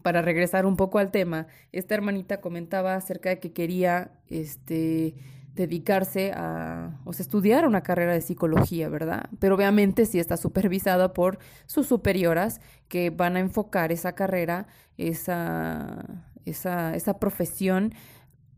para 0.02 0.22
regresar 0.24 0.66
un 0.66 0.76
poco 0.76 0.98
al 0.98 1.12
tema, 1.12 1.48
esta 1.72 1.94
hermanita 1.94 2.42
comentaba 2.42 2.96
acerca 2.96 3.30
de 3.30 3.40
que 3.40 3.54
quería 3.54 4.12
este 4.28 5.16
dedicarse 5.54 6.32
a, 6.34 7.00
o 7.04 7.12
sea, 7.12 7.24
estudiar 7.24 7.68
una 7.68 7.84
carrera 7.84 8.14
de 8.14 8.22
psicología, 8.22 8.88
¿verdad? 8.88 9.30
Pero 9.40 9.56
obviamente 9.56 10.06
sí 10.06 10.18
está 10.18 10.38
supervisada 10.38 11.14
por 11.14 11.38
sus 11.66 11.86
superioras 11.86 12.62
que 12.88 13.10
van 13.10 13.36
a 13.36 13.40
enfocar 13.40 13.92
esa 13.92 14.14
carrera, 14.14 14.68
esa, 14.98 16.24
esa, 16.46 16.96
esa 16.96 17.20
profesión 17.20 17.94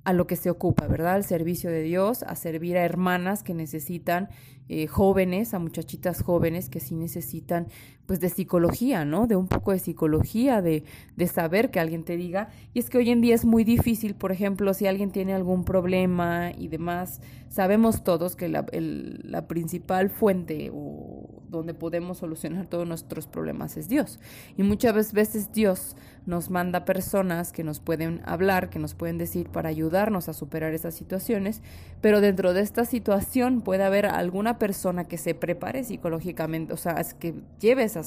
a 0.04 0.14
lo 0.14 0.28
que 0.28 0.36
se 0.36 0.50
ocupa, 0.50 0.88
¿verdad? 0.88 1.14
Al 1.14 1.24
servicio 1.24 1.70
de 1.70 1.84
Dios, 1.84 2.24
a 2.24 2.36
servir 2.36 2.78
a 2.78 2.84
hermanas 2.84 3.44
que 3.44 3.54
necesitan 3.54 4.30
eh, 4.70 4.88
jóvenes, 4.88 5.54
a 5.54 5.60
muchachitas 5.60 6.22
jóvenes 6.22 6.70
que 6.70 6.80
sí 6.80 6.96
necesitan 6.96 7.68
pues 8.06 8.20
de 8.20 8.30
psicología, 8.30 9.06
¿no? 9.06 9.28
De 9.28 9.36
un 9.36 9.48
poco 9.48 9.72
de 9.72 9.80
psicología, 9.80 10.62
de, 10.62 10.84
de 11.16 11.28
saber 11.28 11.72
que 11.72 11.80
alguien 11.80 12.04
te 12.04 12.18
diga. 12.18 12.50
Y 12.74 12.80
es 12.80 12.90
que 12.90 12.98
hoy 12.98 13.10
en 13.10 13.22
día 13.22 13.36
es 13.36 13.46
muy 13.46 13.64
difícil, 13.64 14.16
por 14.16 14.32
ejemplo, 14.32 14.74
si 14.74 14.88
alguien 14.88 15.12
tiene 15.12 15.34
algún 15.34 15.64
problema 15.64 16.52
y 16.58 16.68
demás, 16.68 17.22
sabemos 17.50 18.04
todos 18.04 18.36
que 18.36 18.50
la, 18.50 18.66
la 18.72 19.48
principal 19.48 20.10
fuente 20.10 20.72
o 20.74 21.42
donde 21.52 21.74
podemos 21.74 22.20
solucionar 22.20 22.68
todos 22.68 22.88
nuestros 22.88 23.28
problemas 23.28 23.78
es 23.78 23.88
Dios. 23.88 24.20
Y 24.58 24.64
muchas 24.64 25.14
veces 25.14 25.52
Dios 25.52 25.96
nos 26.26 26.50
manda 26.50 26.86
personas 26.86 27.52
que 27.52 27.64
nos 27.64 27.80
pueden 27.80 28.22
hablar, 28.26 28.70
que 28.70 28.80
nos 28.80 28.96
pueden 28.96 29.18
decir 29.18 29.50
para 29.50 29.70
ayudarnos 29.70 30.30
a 30.30 30.34
superar 30.34 30.74
esas 30.74 30.96
situaciones, 30.96 31.62
pero 32.00 32.22
dentro 32.22 32.54
de 32.54 32.62
esta 32.62 32.86
situación 32.86 33.62
puede 33.62 33.84
haber 33.84 34.06
alguna 34.06 34.51
persona 34.60 35.08
que 35.08 35.18
se 35.18 35.36
prepare 35.36 35.84
psicológicamente, 35.84 36.74
o 36.74 36.78
sea, 36.78 36.94
es 36.94 37.14
que 37.14 37.34
lleve 37.60 37.84
esa, 37.84 38.02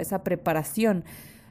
esa 0.00 0.24
preparación 0.24 1.04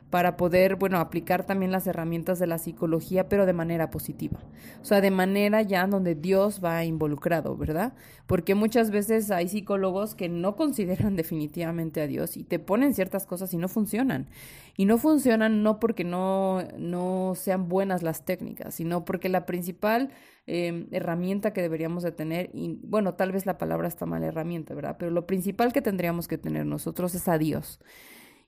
para 0.10 0.38
poder, 0.38 0.76
bueno, 0.76 1.00
aplicar 1.00 1.45
también 1.45 1.72
las 1.72 1.86
herramientas 1.86 2.39
de 2.39 2.48
la 2.48 2.58
psicología, 2.58 3.30
pero 3.30 3.45
de 3.45 3.54
manera 3.54 3.91
positiva. 3.91 4.39
O 4.82 4.86
sea, 4.86 5.02
de 5.02 5.12
manera 5.12 5.62
ya 5.62 5.86
donde 5.86 6.15
Dios 6.15 6.62
va 6.63 6.84
involucrado, 6.84 7.56
¿verdad? 7.56 7.93
Porque 8.26 8.56
muchas 8.56 8.89
veces 8.89 9.30
hay 9.30 9.48
psicólogos 9.48 10.15
que 10.15 10.28
no 10.28 10.56
consideran 10.58 11.15
definitivamente 11.15 12.02
a 12.02 12.08
Dios 12.08 12.38
y 12.38 12.43
te 12.43 12.58
ponen 12.58 12.93
ciertas 12.95 13.28
cosas 13.28 13.54
y 13.54 13.58
no 13.58 13.67
funcionan. 13.67 14.28
Y 14.76 14.86
no 14.86 14.98
funcionan 14.98 15.62
no 15.62 15.80
porque 15.80 16.04
no, 16.04 16.63
no 16.78 17.34
sean 17.36 17.69
buenas 17.69 18.02
las 18.02 18.26
técnicas, 18.26 18.76
sino 18.76 19.06
porque 19.06 19.30
la 19.30 19.45
principal 19.45 20.10
eh, 20.48 20.88
herramienta 20.91 21.54
que 21.54 21.62
deberíamos 21.62 22.02
de 22.02 22.12
tener, 22.12 22.50
y 22.54 22.80
bueno, 22.82 23.13
tal 23.13 23.32
vez 23.32 23.45
la 23.45 23.60
palabra 23.60 23.88
está 23.88 24.08
mal 24.08 24.24
herramienta, 24.24 24.74
¿verdad? 24.74 24.95
Pero 24.98 25.12
lo 25.12 25.28
principal 25.28 25.72
que 25.72 25.84
tendríamos 25.84 26.28
que 26.28 26.39
tener 26.39 26.65
nosotros 26.65 27.13
es 27.13 27.28
a 27.28 27.38
Dios. 27.38 27.80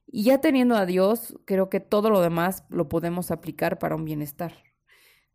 Y 0.08 0.24
ya 0.24 0.42
teniendo 0.42 0.76
a 0.76 0.86
Dios, 0.86 1.38
creo 1.46 1.70
que 1.70 1.80
todo 1.80 2.10
lo 2.10 2.22
demás 2.22 2.66
lo 2.70 2.90
podemos 2.90 3.32
aplicar 3.32 3.80
para 3.80 3.96
un 3.96 4.06
bienestar. 4.06 4.54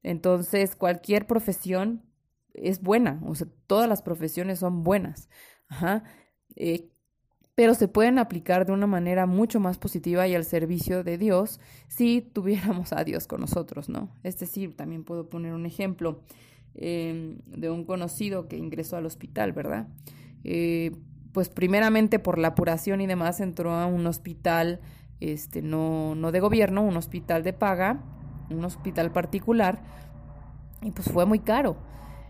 Entonces, 0.02 0.76
cualquier 0.76 1.26
profesión 1.26 2.02
es 2.55 2.81
buena, 2.83 3.20
o 3.26 3.35
sea, 3.35 3.48
todas 3.66 3.88
las 3.88 4.02
profesiones 4.02 4.61
son 4.61 4.83
buenas, 4.85 5.29
Ajá. 5.68 6.05
Eh, 6.57 6.90
pero 7.55 7.74
se 7.74 7.88
pueden 7.88 8.18
aplicar 8.18 8.66
de 8.66 8.72
una 8.72 8.87
manera 8.87 9.26
mucho 9.26 9.61
más 9.61 9.79
positiva 9.79 10.29
y 10.29 10.35
al 10.35 10.44
servicio 10.44 11.02
de 11.05 11.18
Dios 11.18 11.59
si 11.88 12.20
tuviéramos 12.22 12.92
a 12.92 13.02
Dios 13.05 13.26
con 13.26 13.40
nosotros, 13.40 13.88
¿no? 13.88 14.14
Es 14.22 14.38
decir, 14.38 14.76
también 14.76 15.05
puedo 15.05 15.29
poner 15.31 15.55
un 15.55 15.66
ejemplo. 15.66 16.22
em, 16.79 17.38
de 17.46 17.70
un 17.70 17.85
conocido 17.87 18.48
que 18.48 18.59
ingresó 18.59 18.96
al 18.98 19.07
hospital, 19.07 19.52
¿verdad? 19.52 19.88
Eh, 20.44 20.92
pues 21.37 21.51
primeramente 21.51 22.18
por 22.18 22.38
la 22.38 22.49
apuración 22.49 23.03
y 23.03 23.07
demás 23.07 23.40
entró 23.40 23.75
a 23.75 23.85
un 23.85 24.07
hospital, 24.07 24.81
este, 25.20 25.61
no, 25.61 26.14
no 26.14 26.33
de 26.33 26.40
gobierno, 26.40 26.83
un 26.83 26.96
hospital 26.96 27.42
de 27.42 27.53
paga, 27.53 28.01
un 28.49 28.64
hospital 28.64 29.12
particular, 29.12 29.83
y 30.81 30.92
pues 30.92 31.12
fue 31.12 31.27
muy 31.27 31.40
caro. 31.40 31.77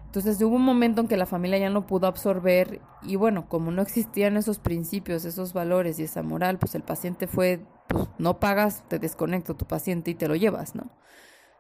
Entonces 0.07 0.43
hubo 0.43 0.57
un 0.57 0.65
momento 0.65 1.03
en 1.03 1.07
que 1.07 1.17
la 1.17 1.27
familia 1.27 1.57
ya 1.59 1.71
no 1.71 1.87
pudo 1.87 2.09
absorber 2.09 2.81
y 3.01 3.15
bueno, 3.15 3.49
como 3.49 3.71
no 3.71 3.81
existían 3.81 4.37
esos 4.37 4.59
principios, 4.59 5.25
esos 5.25 5.53
valores 5.53 6.01
y 6.01 6.03
esa 6.03 6.25
moral, 6.25 6.59
pues 6.59 6.75
el 6.75 6.83
paciente 6.83 7.29
fue, 7.29 7.61
pues 7.87 8.09
no 8.19 8.41
pagas, 8.41 8.83
te 8.89 8.99
desconecto 8.99 9.55
tu 9.55 9.67
paciente 9.67 10.11
y 10.11 10.17
te 10.17 10.27
lo 10.27 10.35
llevas, 10.35 10.75
¿no? 10.75 10.91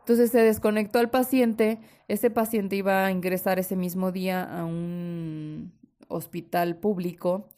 Entonces 0.00 0.32
se 0.32 0.42
desconectó 0.42 0.98
al 0.98 1.11
paciente, 1.11 1.78
ese 2.09 2.28
paciente 2.28 2.74
iba 2.74 3.06
a 3.06 3.12
ingresar 3.12 3.61
ese 3.61 3.76
mismo 3.76 4.11
día 4.11 4.42
a 4.42 4.64
un 4.64 5.86
hospital 6.09 6.79
público 6.79 7.49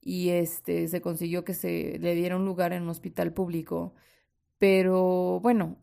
y 0.00 0.30
este 0.30 0.88
se 0.88 1.00
consiguió 1.00 1.44
que 1.44 1.54
se 1.54 1.98
le 2.00 2.14
diera 2.14 2.36
un 2.36 2.44
lugar 2.44 2.72
en 2.72 2.84
un 2.84 2.88
hospital 2.90 3.32
público, 3.32 3.94
pero 4.58 5.40
bueno, 5.40 5.78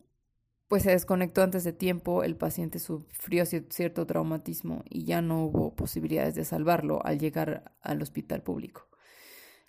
pues 0.68 0.84
se 0.84 0.90
desconectó 0.92 1.42
antes 1.42 1.64
de 1.64 1.72
tiempo, 1.72 2.22
el 2.22 2.36
paciente 2.36 2.78
sufrió 2.78 3.44
cierto 3.44 4.06
traumatismo 4.06 4.84
y 4.88 5.04
ya 5.04 5.20
no 5.20 5.44
hubo 5.44 5.74
posibilidades 5.74 6.36
de 6.36 6.44
salvarlo 6.44 7.04
al 7.04 7.18
llegar 7.18 7.74
al 7.80 8.00
hospital 8.02 8.42
público. 8.42 8.86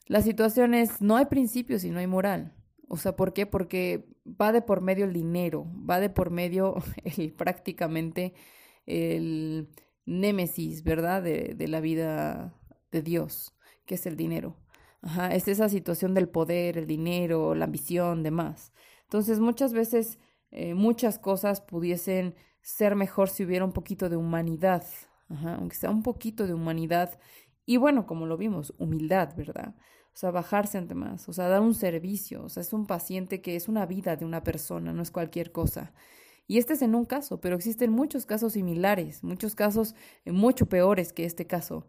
La 0.05 0.21
situación 0.21 0.73
es, 0.73 1.01
no 1.01 1.17
hay 1.17 1.25
principios 1.25 1.83
y 1.85 1.89
no 1.89 1.99
hay 1.99 2.07
moral. 2.07 2.53
O 2.87 2.97
sea, 2.97 3.15
¿por 3.15 3.33
qué? 3.33 3.45
Porque 3.45 4.05
va 4.27 4.51
de 4.51 4.61
por 4.61 4.81
medio 4.81 5.05
el 5.05 5.13
dinero, 5.13 5.65
va 5.89 5.99
de 5.99 6.09
por 6.09 6.29
medio 6.29 6.75
el, 7.03 7.33
prácticamente 7.33 8.33
el 8.85 9.69
némesis, 10.19 10.83
¿verdad? 10.83 11.23
De, 11.23 11.55
de, 11.55 11.67
la 11.67 11.81
vida 11.81 12.53
de 12.91 13.01
Dios, 13.01 13.55
que 13.85 13.95
es 13.95 14.05
el 14.05 14.17
dinero. 14.17 14.57
Ajá, 15.01 15.33
es 15.33 15.47
esa 15.47 15.69
situación 15.69 16.13
del 16.13 16.29
poder, 16.29 16.77
el 16.77 16.87
dinero, 16.87 17.55
la 17.55 17.65
ambición, 17.65 18.23
demás. 18.23 18.71
Entonces, 19.03 19.39
muchas 19.39 19.73
veces 19.73 20.19
eh, 20.51 20.73
muchas 20.73 21.17
cosas 21.17 21.61
pudiesen 21.61 22.35
ser 22.61 22.95
mejor 22.95 23.29
si 23.29 23.43
hubiera 23.43 23.65
un 23.65 23.71
poquito 23.71 24.09
de 24.09 24.17
humanidad, 24.17 24.85
aunque 25.29 25.77
sea 25.77 25.89
un 25.89 26.03
poquito 26.03 26.45
de 26.45 26.53
humanidad. 26.53 27.19
Y 27.65 27.77
bueno, 27.77 28.05
como 28.05 28.25
lo 28.25 28.37
vimos, 28.37 28.73
humildad, 28.77 29.33
¿verdad? 29.35 29.75
O 30.13 30.17
sea, 30.17 30.31
bajarse 30.31 30.77
ante 30.77 30.93
más, 30.93 31.29
o 31.29 31.33
sea, 31.33 31.47
dar 31.47 31.61
un 31.61 31.73
servicio, 31.73 32.43
o 32.43 32.49
sea, 32.49 32.61
es 32.61 32.73
un 32.73 32.85
paciente 32.85 33.41
que 33.41 33.55
es 33.55 33.69
una 33.69 33.85
vida 33.85 34.17
de 34.17 34.25
una 34.25 34.43
persona, 34.43 34.91
no 34.91 35.01
es 35.01 35.09
cualquier 35.09 35.53
cosa. 35.53 35.93
Y 36.51 36.57
este 36.57 36.73
es 36.73 36.81
en 36.81 36.95
un 36.95 37.05
caso, 37.05 37.39
pero 37.39 37.55
existen 37.55 37.93
muchos 37.93 38.25
casos 38.25 38.51
similares, 38.51 39.23
muchos 39.23 39.55
casos 39.55 39.95
eh, 40.25 40.33
mucho 40.33 40.65
peores 40.65 41.13
que 41.13 41.23
este 41.23 41.47
caso. 41.47 41.87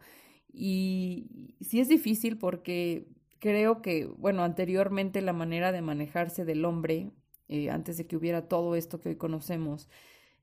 Y 0.52 1.56
sí 1.60 1.80
es 1.80 1.88
difícil 1.88 2.38
porque 2.38 3.08
creo 3.40 3.82
que, 3.82 4.06
bueno, 4.06 4.44
anteriormente 4.44 5.20
la 5.20 5.32
manera 5.32 5.72
de 5.72 5.82
manejarse 5.82 6.44
del 6.44 6.64
hombre 6.64 7.10
eh, 7.48 7.70
antes 7.70 7.96
de 7.96 8.06
que 8.06 8.16
hubiera 8.16 8.46
todo 8.46 8.76
esto 8.76 9.00
que 9.00 9.08
hoy 9.08 9.16
conocemos, 9.16 9.88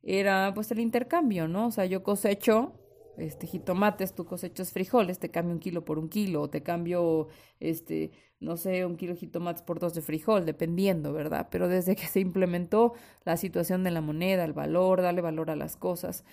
era 0.03 0.51
pues 0.53 0.69
el 0.71 0.81
intercambio, 0.81 1.47
¿no? 1.47 1.67
O 1.67 1.71
sea, 1.71 1.85
yo 1.85 2.03
cosecho 2.03 2.73
este 3.15 3.47
jitomates, 3.47 4.15
tú 4.15 4.25
cosechas 4.25 4.73
frijoles, 4.73 5.19
te 5.19 5.31
cambio 5.31 5.53
un 5.53 5.61
kilo 5.61 5.85
por 5.85 5.97
un 5.97 6.09
kilo, 6.09 6.41
o 6.41 6.49
te 6.49 6.61
cambio, 6.61 7.29
este, 7.61 8.11
no 8.39 8.57
sé, 8.57 8.85
un 8.85 8.95
kilo 8.95 9.13
de 9.13 9.19
jitomates 9.19 9.61
por 9.63 9.79
dos 9.79 9.93
de 9.93 10.01
frijol, 10.01 10.45
dependiendo, 10.45 11.13
¿verdad? 11.13 11.47
Pero 11.51 11.67
desde 11.67 11.95
que 11.95 12.07
se 12.07 12.19
implementó 12.19 12.93
la 13.25 13.37
situación 13.37 13.83
de 13.83 13.91
la 13.91 14.01
moneda, 14.01 14.45
el 14.45 14.53
valor, 14.53 15.01
darle 15.01 15.21
valor 15.21 15.49
a 15.51 15.55
las 15.55 15.75
cosas, 15.75 16.23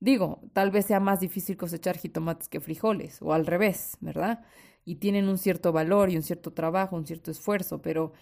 digo, 0.00 0.40
tal 0.52 0.70
vez 0.70 0.86
sea 0.86 1.00
más 1.00 1.20
difícil 1.20 1.56
cosechar 1.56 1.96
jitomates 1.98 2.48
que 2.48 2.60
frijoles, 2.60 3.22
o 3.22 3.32
al 3.32 3.46
revés, 3.46 3.96
¿verdad? 4.00 4.44
Y 4.84 4.96
tienen 4.96 5.28
un 5.28 5.38
cierto 5.38 5.72
valor 5.72 6.10
y 6.10 6.16
un 6.16 6.22
cierto 6.22 6.52
trabajo, 6.52 6.96
un 6.96 7.06
cierto 7.06 7.30
esfuerzo, 7.30 7.82
pero 7.82 8.12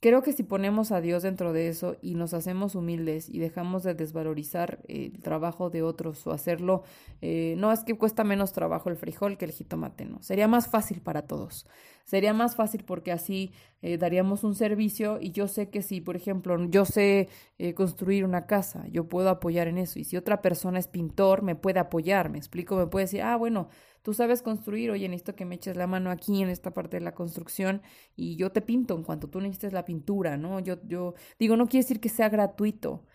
Creo 0.00 0.22
que 0.22 0.32
si 0.32 0.42
ponemos 0.42 0.92
a 0.92 1.02
Dios 1.02 1.22
dentro 1.22 1.52
de 1.52 1.68
eso 1.68 1.96
y 2.00 2.14
nos 2.14 2.32
hacemos 2.32 2.74
humildes 2.74 3.28
y 3.28 3.38
dejamos 3.38 3.82
de 3.82 3.92
desvalorizar 3.92 4.80
el 4.88 5.20
trabajo 5.20 5.68
de 5.68 5.82
otros 5.82 6.26
o 6.26 6.32
hacerlo, 6.32 6.84
eh, 7.20 7.54
no 7.58 7.70
es 7.70 7.84
que 7.84 7.98
cuesta 7.98 8.24
menos 8.24 8.54
trabajo 8.54 8.88
el 8.88 8.96
frijol 8.96 9.36
que 9.36 9.44
el 9.44 9.52
jitomate, 9.52 10.06
no, 10.06 10.22
sería 10.22 10.48
más 10.48 10.68
fácil 10.68 11.02
para 11.02 11.26
todos. 11.26 11.66
Sería 12.10 12.34
más 12.34 12.56
fácil 12.56 12.82
porque 12.84 13.12
así 13.12 13.52
eh, 13.82 13.96
daríamos 13.96 14.42
un 14.42 14.56
servicio 14.56 15.18
y 15.20 15.30
yo 15.30 15.46
sé 15.46 15.70
que 15.70 15.80
si, 15.80 16.00
por 16.00 16.16
ejemplo, 16.16 16.58
yo 16.68 16.84
sé 16.84 17.28
eh, 17.58 17.72
construir 17.74 18.24
una 18.24 18.48
casa, 18.48 18.84
yo 18.88 19.08
puedo 19.08 19.28
apoyar 19.28 19.68
en 19.68 19.78
eso 19.78 20.00
y 20.00 20.02
si 20.02 20.16
otra 20.16 20.42
persona 20.42 20.80
es 20.80 20.88
pintor, 20.88 21.42
me 21.42 21.54
puede 21.54 21.78
apoyar, 21.78 22.28
me 22.28 22.38
explico, 22.38 22.74
me 22.74 22.88
puede 22.88 23.04
decir, 23.04 23.22
ah, 23.22 23.36
bueno, 23.36 23.68
tú 24.02 24.12
sabes 24.12 24.42
construir, 24.42 24.90
oye, 24.90 25.08
necesito 25.08 25.36
que 25.36 25.44
me 25.44 25.54
eches 25.54 25.76
la 25.76 25.86
mano 25.86 26.10
aquí 26.10 26.42
en 26.42 26.48
esta 26.48 26.72
parte 26.74 26.96
de 26.96 27.04
la 27.04 27.14
construcción 27.14 27.80
y 28.16 28.34
yo 28.34 28.50
te 28.50 28.60
pinto 28.60 28.96
en 28.96 29.04
cuanto 29.04 29.28
tú 29.28 29.40
necesites 29.40 29.72
la 29.72 29.84
pintura, 29.84 30.36
¿no? 30.36 30.58
Yo, 30.58 30.82
yo 30.88 31.14
digo, 31.38 31.56
no 31.56 31.68
quiere 31.68 31.84
decir 31.84 32.00
que 32.00 32.08
sea 32.08 32.28
gratuito, 32.28 33.06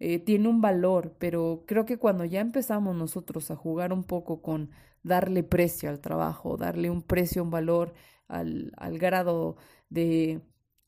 eh, 0.00 0.18
tiene 0.18 0.48
un 0.48 0.60
valor, 0.60 1.14
pero 1.20 1.62
creo 1.68 1.84
que 1.84 1.98
cuando 1.98 2.24
ya 2.24 2.40
empezamos 2.40 2.96
nosotros 2.96 3.48
a 3.52 3.56
jugar 3.56 3.92
un 3.92 4.02
poco 4.02 4.42
con 4.42 4.70
darle 5.04 5.44
precio 5.44 5.88
al 5.88 6.00
trabajo, 6.00 6.56
darle 6.56 6.90
un 6.90 7.02
precio, 7.02 7.44
un 7.44 7.50
valor 7.50 7.94
al, 8.30 8.72
al 8.76 8.98
grado 8.98 9.56
de, 9.90 10.40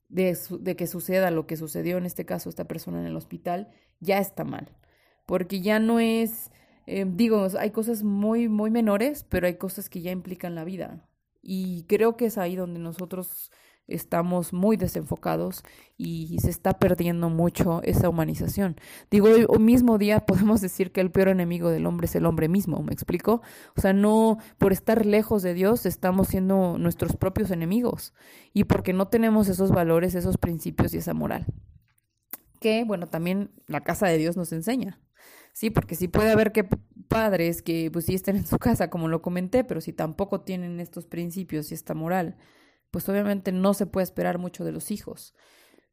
de, 0.09 0.37
de 0.61 0.76
que 0.76 0.87
suceda 0.87 1.31
lo 1.31 1.46
que 1.46 1.57
sucedió 1.57 1.98
en 1.98 2.07
este 2.07 2.24
caso 2.24 2.48
esta 2.48 2.66
persona 2.66 3.00
en 3.00 3.07
el 3.07 3.16
hospital, 3.16 3.70
ya 4.00 4.18
está 4.18 4.44
mal, 4.44 4.68
porque 5.26 5.61
ya 5.61 5.78
no 5.78 6.00
es 6.00 6.50
eh, 6.87 7.05
digo, 7.07 7.46
hay 7.59 7.70
cosas 7.70 8.02
muy, 8.02 8.48
muy 8.48 8.70
menores, 8.70 9.24
pero 9.28 9.46
hay 9.46 9.57
cosas 9.57 9.88
que 9.88 10.02
ya 10.02 10.11
implican 10.11 10.55
la 10.55 10.64
vida. 10.64 11.09
Y 11.42 11.85
creo 11.85 12.16
que 12.16 12.26
es 12.26 12.38
ahí 12.38 12.57
donde 12.57 12.81
nosotros 12.81 13.50
estamos 13.88 14.53
muy 14.53 14.77
desenfocados 14.77 15.62
y 15.97 16.38
se 16.40 16.51
está 16.51 16.79
perdiendo 16.79 17.31
mucho 17.31 17.83
esa 17.83 18.09
humanización. 18.09 18.77
Digo, 19.11 19.29
hoy 19.29 19.59
mismo 19.59 19.99
día 19.99 20.21
podemos 20.27 20.61
decir 20.61 20.92
que 20.92 21.01
el 21.01 21.11
peor 21.11 21.29
enemigo 21.29 21.71
del 21.71 21.87
hombre 21.87 22.07
es 22.07 22.14
el 22.14 22.27
hombre 22.27 22.49
mismo, 22.49 22.83
¿me 22.83 22.92
explico? 22.92 23.42
O 23.77 23.81
sea, 23.81 23.92
no 23.92 24.38
por 24.59 24.73
estar 24.73 25.07
lejos 25.07 25.42
de 25.42 25.55
Dios 25.55 25.87
estamos 25.87 26.29
siendo 26.29 26.79
nuestros 26.79 27.16
propios 27.16 27.51
enemigos 27.51 28.14
y 28.53 28.64
porque 28.64 28.92
no 28.92 29.09
tenemos 29.09 29.49
esos 29.49 29.71
valores, 29.71 30.14
esos 30.14 30.38
principios 30.38 30.95
y 30.95 30.99
esa 30.99 31.14
moral. 31.14 31.47
Que, 32.61 32.85
bueno, 32.85 33.09
también 33.09 33.51
la 33.66 33.83
casa 33.83 34.07
de 34.07 34.18
Dios 34.18 34.37
nos 34.37 34.53
enseña. 34.53 35.01
Sí, 35.53 35.71
porque 35.71 35.95
sí 35.97 36.09
puede 36.09 36.31
haber 36.31 36.53
que 36.53 36.64
padres 37.09 37.61
que 37.62 37.90
pues 37.90 38.07
sí 38.07 38.14
estén 38.14 38.37
en 38.37 38.47
su 38.47 38.59
casa, 38.61 38.90
como 38.90 39.09
lo 39.09 39.23
comenté, 39.23 39.64
pero 39.64 39.81
si 39.81 39.92
tampoco 39.92 40.40
tienen 40.40 40.81
estos 40.81 41.07
principios 41.07 41.71
y 41.71 41.75
esta 41.75 41.95
moral, 41.95 42.37
pues 42.92 43.09
obviamente 43.09 43.50
no 43.50 43.74
se 43.74 43.87
puede 43.87 44.05
esperar 44.05 44.38
mucho 44.38 44.64
de 44.64 44.70
los 44.70 44.92
hijos. 44.92 45.35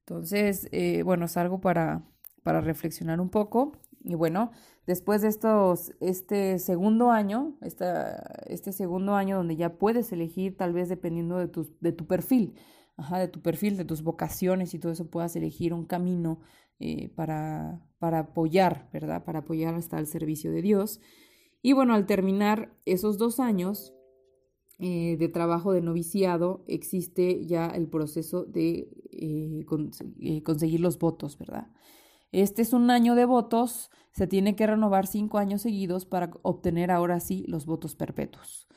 Entonces, 0.01 0.67
eh, 0.71 1.01
bueno, 1.03 1.25
es 1.25 1.37
algo 1.37 1.61
para, 1.61 2.03
para 2.43 2.61
reflexionar 2.61 3.21
un 3.21 3.29
poco. 3.29 3.71
Y 4.03 4.15
bueno, 4.15 4.51
después 4.85 5.21
de 5.21 5.29
estos, 5.29 5.93
este 6.01 6.59
segundo 6.59 7.09
año, 7.09 7.57
esta, 7.61 8.43
este 8.47 8.73
segundo 8.73 9.15
año 9.15 9.37
donde 9.37 9.55
ya 9.55 9.77
puedes 9.77 10.11
elegir, 10.11 10.57
tal 10.57 10.73
vez 10.73 10.89
dependiendo 10.89 11.37
de 11.37 11.47
tu, 11.47 11.75
de 11.79 11.93
tu 11.93 12.05
perfil, 12.05 12.55
ajá, 12.97 13.17
de 13.17 13.29
tu 13.29 13.41
perfil, 13.41 13.77
de 13.77 13.85
tus 13.85 14.03
vocaciones 14.03 14.73
y 14.73 14.79
todo 14.79 14.91
eso, 14.91 15.09
puedas 15.09 15.35
elegir 15.37 15.73
un 15.73 15.85
camino 15.85 16.41
eh, 16.79 17.09
para, 17.15 17.81
para 17.97 18.19
apoyar, 18.19 18.89
¿verdad? 18.91 19.23
Para 19.23 19.39
apoyar 19.39 19.73
hasta 19.75 19.99
el 19.99 20.07
servicio 20.07 20.51
de 20.51 20.61
Dios. 20.61 20.99
Y 21.61 21.71
bueno, 21.73 21.93
al 21.93 22.05
terminar 22.05 22.73
esos 22.85 23.17
dos 23.17 23.39
años 23.39 23.93
eh, 24.79 25.17
de 25.19 25.27
trabajo 25.27 25.73
de 25.73 25.81
noviciado, 25.81 26.63
existe 26.65 27.45
ya 27.45 27.67
el 27.67 27.87
proceso 27.87 28.45
de 28.45 28.89
eh, 29.11 29.65
conseguir 30.43 30.79
los 30.79 30.97
votos, 30.97 31.37
¿verdad? 31.37 31.67
Este 32.31 32.61
es 32.61 32.71
un 32.71 32.89
año 32.89 33.15
de 33.15 33.25
votos, 33.25 33.89
se 34.11 34.25
tiene 34.25 34.55
que 34.55 34.67
renovar 34.67 35.05
cinco 35.05 35.37
años 35.37 35.63
seguidos 35.63 36.05
para 36.05 36.31
obtener 36.43 36.91
ahora 36.91 37.19
sí 37.19 37.43
los 37.47 37.65
votos 37.65 37.95
perpetuos. 37.95 38.67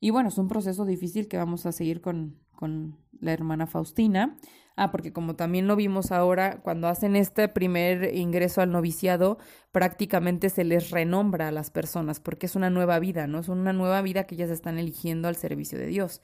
Y 0.00 0.10
bueno, 0.10 0.30
es 0.30 0.38
un 0.38 0.48
proceso 0.48 0.84
difícil 0.84 1.28
que 1.28 1.36
vamos 1.36 1.64
a 1.64 1.70
seguir 1.70 2.00
con, 2.00 2.38
con 2.56 2.96
la 3.20 3.32
hermana 3.32 3.68
Faustina. 3.68 4.36
Ah, 4.76 4.90
porque 4.90 5.12
como 5.12 5.36
también 5.36 5.66
lo 5.66 5.76
vimos 5.76 6.12
ahora, 6.12 6.60
cuando 6.62 6.88
hacen 6.88 7.14
este 7.16 7.48
primer 7.48 8.14
ingreso 8.14 8.62
al 8.62 8.72
noviciado, 8.72 9.38
prácticamente 9.70 10.48
se 10.48 10.64
les 10.64 10.90
renombra 10.90 11.48
a 11.48 11.52
las 11.52 11.70
personas, 11.70 12.20
porque 12.20 12.46
es 12.46 12.56
una 12.56 12.70
nueva 12.70 12.98
vida, 12.98 13.26
¿no? 13.26 13.40
Es 13.40 13.48
una 13.48 13.72
nueva 13.72 14.00
vida 14.02 14.24
que 14.24 14.34
ellas 14.34 14.50
están 14.50 14.78
eligiendo 14.78 15.28
al 15.28 15.36
servicio 15.36 15.78
de 15.78 15.86
Dios. 15.86 16.22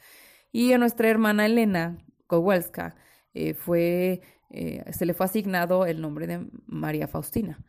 Y 0.50 0.72
a 0.72 0.78
nuestra 0.78 1.08
hermana 1.08 1.46
Elena 1.46 1.98
Kowalska 2.26 2.96
eh, 3.34 3.54
fue, 3.54 4.22
eh, 4.50 4.84
se 4.92 5.06
le 5.06 5.14
fue 5.14 5.26
asignado 5.26 5.84
el 5.86 6.00
nombre 6.00 6.26
de 6.26 6.46
María 6.66 7.06
Faustina. 7.06 7.64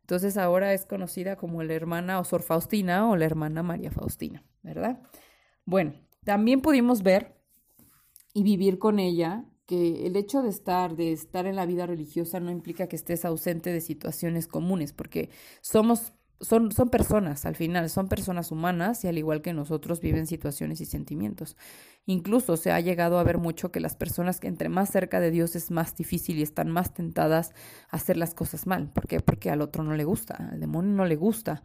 Entonces 0.00 0.36
ahora 0.36 0.74
es 0.74 0.84
conocida 0.84 1.36
como 1.36 1.62
la 1.62 1.74
hermana 1.74 2.20
o 2.20 2.24
Sor 2.24 2.42
Faustina 2.42 3.08
o 3.08 3.16
la 3.16 3.24
hermana 3.24 3.62
María 3.62 3.90
Faustina, 3.90 4.44
¿verdad? 4.62 5.00
Bueno, 5.64 5.94
también 6.24 6.60
pudimos 6.60 7.02
ver 7.02 7.40
y 8.34 8.42
vivir 8.42 8.78
con 8.78 8.98
ella 8.98 9.44
que 9.66 10.06
el 10.06 10.16
hecho 10.16 10.42
de 10.42 10.50
estar, 10.50 10.96
de 10.96 11.12
estar 11.12 11.46
en 11.46 11.56
la 11.56 11.66
vida 11.66 11.86
religiosa 11.86 12.40
no 12.40 12.50
implica 12.50 12.86
que 12.86 12.96
estés 12.96 13.24
ausente 13.24 13.72
de 13.72 13.80
situaciones 13.80 14.46
comunes, 14.46 14.92
porque 14.92 15.30
somos 15.60 16.12
son, 16.40 16.72
son 16.72 16.90
personas 16.90 17.46
al 17.46 17.56
final, 17.56 17.88
son 17.90 18.08
personas 18.08 18.50
humanas 18.50 19.04
y 19.04 19.08
al 19.08 19.18
igual 19.18 19.42
que 19.42 19.52
nosotros 19.52 20.00
viven 20.00 20.26
situaciones 20.26 20.80
y 20.80 20.84
sentimientos. 20.84 21.56
Incluso 22.06 22.56
se 22.56 22.70
ha 22.70 22.80
llegado 22.80 23.18
a 23.18 23.24
ver 23.24 23.38
mucho 23.38 23.72
que 23.72 23.80
las 23.80 23.94
personas 23.94 24.40
que 24.40 24.48
entre 24.48 24.68
más 24.68 24.90
cerca 24.90 25.20
de 25.20 25.30
Dios 25.30 25.56
es 25.56 25.70
más 25.70 25.96
difícil 25.96 26.38
y 26.38 26.42
están 26.42 26.70
más 26.70 26.92
tentadas 26.92 27.52
a 27.90 27.96
hacer 27.96 28.16
las 28.16 28.34
cosas 28.34 28.66
mal. 28.66 28.90
¿Por 28.92 29.06
qué? 29.06 29.20
Porque 29.20 29.50
al 29.50 29.62
otro 29.62 29.82
no 29.84 29.94
le 29.94 30.04
gusta, 30.04 30.34
al 30.52 30.60
demonio 30.60 30.92
no 30.94 31.06
le 31.06 31.16
gusta. 31.16 31.62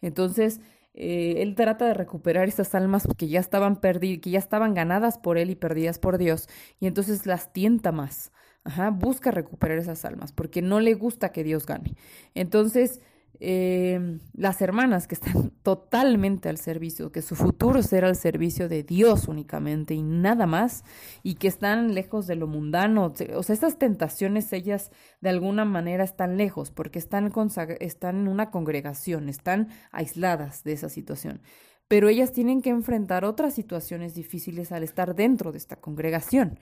Entonces, 0.00 0.60
eh, 1.00 1.42
él 1.42 1.54
trata 1.54 1.86
de 1.86 1.94
recuperar 1.94 2.48
esas 2.48 2.74
almas 2.74 3.06
que 3.16 3.28
ya 3.28 3.40
estaban 3.40 3.76
perdidas, 3.80 4.20
que 4.20 4.30
ya 4.30 4.38
estaban 4.40 4.74
ganadas 4.74 5.16
por 5.18 5.38
él 5.38 5.50
y 5.50 5.54
perdidas 5.54 5.98
por 5.98 6.18
Dios, 6.18 6.48
y 6.80 6.86
entonces 6.86 7.24
las 7.26 7.52
tienta 7.52 7.92
más. 7.92 8.32
Ajá, 8.64 8.90
busca 8.90 9.30
recuperar 9.30 9.78
esas 9.78 10.04
almas 10.04 10.32
porque 10.32 10.60
no 10.60 10.80
le 10.80 10.94
gusta 10.94 11.30
que 11.30 11.44
Dios 11.44 11.64
gane. 11.66 11.94
Entonces, 12.34 13.00
eh, 13.40 14.18
las 14.32 14.60
hermanas 14.60 15.06
que 15.06 15.14
están 15.14 15.50
totalmente 15.62 16.48
al 16.48 16.58
servicio, 16.58 17.12
que 17.12 17.22
su 17.22 17.36
futuro 17.36 17.82
será 17.82 18.08
al 18.08 18.16
servicio 18.16 18.68
de 18.68 18.82
Dios 18.82 19.28
únicamente 19.28 19.94
y 19.94 20.02
nada 20.02 20.46
más, 20.46 20.84
y 21.22 21.34
que 21.34 21.48
están 21.48 21.94
lejos 21.94 22.26
de 22.26 22.36
lo 22.36 22.46
mundano. 22.46 23.12
O 23.34 23.42
sea, 23.42 23.54
estas 23.54 23.78
tentaciones 23.78 24.52
ellas 24.52 24.90
de 25.20 25.28
alguna 25.28 25.64
manera 25.64 26.04
están 26.04 26.36
lejos 26.36 26.70
porque 26.70 26.98
están, 26.98 27.32
están 27.80 28.16
en 28.16 28.28
una 28.28 28.50
congregación, 28.50 29.28
están 29.28 29.68
aisladas 29.92 30.64
de 30.64 30.72
esa 30.72 30.88
situación. 30.88 31.40
Pero 31.86 32.08
ellas 32.08 32.32
tienen 32.32 32.60
que 32.60 32.70
enfrentar 32.70 33.24
otras 33.24 33.54
situaciones 33.54 34.14
difíciles 34.14 34.72
al 34.72 34.82
estar 34.82 35.14
dentro 35.14 35.52
de 35.52 35.58
esta 35.58 35.76
congregación. 35.76 36.58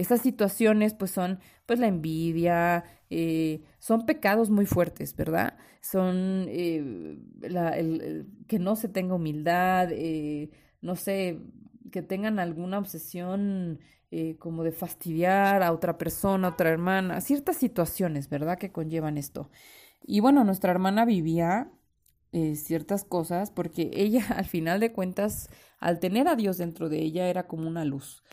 Estas 0.00 0.22
situaciones 0.22 0.94
pues 0.94 1.10
son 1.10 1.40
pues 1.66 1.78
la 1.78 1.86
envidia, 1.86 2.84
eh, 3.10 3.64
son 3.78 4.06
pecados 4.06 4.48
muy 4.48 4.64
fuertes, 4.64 5.14
¿verdad? 5.14 5.58
Son 5.82 6.46
eh, 6.48 7.18
que 8.46 8.58
no 8.58 8.76
se 8.76 8.88
tenga 8.88 9.14
humildad, 9.14 9.90
eh, 9.92 10.48
no 10.80 10.96
sé, 10.96 11.38
que 11.92 12.00
tengan 12.00 12.38
alguna 12.38 12.78
obsesión 12.78 13.78
como 14.38 14.64
de 14.64 14.72
fastidiar 14.72 15.62
a 15.62 15.70
otra 15.70 15.96
persona, 15.96 16.48
a 16.48 16.50
otra 16.52 16.70
hermana, 16.70 17.20
ciertas 17.20 17.58
situaciones, 17.58 18.28
¿verdad? 18.28 18.58
Que 18.58 18.72
conllevan 18.72 19.18
esto. 19.18 19.50
Y 20.02 20.20
bueno, 20.20 20.42
nuestra 20.44 20.72
hermana 20.72 21.04
vivía 21.04 21.70
ciertas 22.54 23.04
cosas 23.04 23.50
porque 23.50 23.90
ella 23.92 24.24
al 24.36 24.46
final 24.46 24.80
de 24.80 24.92
cuentas, 24.92 25.50
al 25.78 26.00
tener 26.00 26.26
a 26.26 26.36
Dios 26.36 26.56
dentro 26.56 26.88
de 26.88 27.00
ella, 27.02 27.28
era 27.28 27.46
como 27.46 27.68
una 27.68 27.84
luz. 27.84 28.24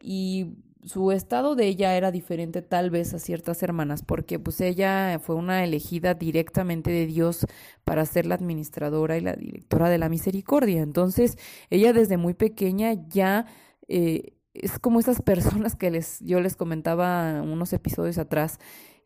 Y 0.00 0.58
su 0.84 1.12
estado 1.12 1.54
de 1.54 1.66
ella 1.66 1.96
era 1.96 2.10
diferente 2.10 2.62
tal 2.62 2.90
vez 2.90 3.14
a 3.14 3.18
ciertas 3.18 3.62
hermanas, 3.62 4.02
porque 4.02 4.38
pues 4.38 4.60
ella 4.60 5.18
fue 5.18 5.34
una 5.36 5.64
elegida 5.64 6.14
directamente 6.14 6.90
de 6.90 7.06
Dios 7.06 7.46
para 7.84 8.04
ser 8.06 8.26
la 8.26 8.34
administradora 8.34 9.16
y 9.16 9.20
la 9.22 9.34
directora 9.34 9.88
de 9.88 9.98
la 9.98 10.08
misericordia. 10.08 10.82
Entonces, 10.82 11.38
ella 11.70 11.92
desde 11.92 12.16
muy 12.16 12.34
pequeña 12.34 12.92
ya 13.08 13.46
eh, 13.88 14.34
es 14.54 14.78
como 14.78 15.00
esas 15.00 15.22
personas 15.22 15.76
que 15.76 15.90
les, 15.90 16.20
yo 16.20 16.40
les 16.40 16.56
comentaba 16.56 17.42
unos 17.42 17.72
episodios 17.72 18.18
atrás, 18.18 18.58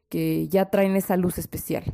que 0.08 0.48
ya 0.48 0.70
traen 0.70 0.96
esa 0.96 1.16
luz 1.16 1.38
especial. 1.38 1.84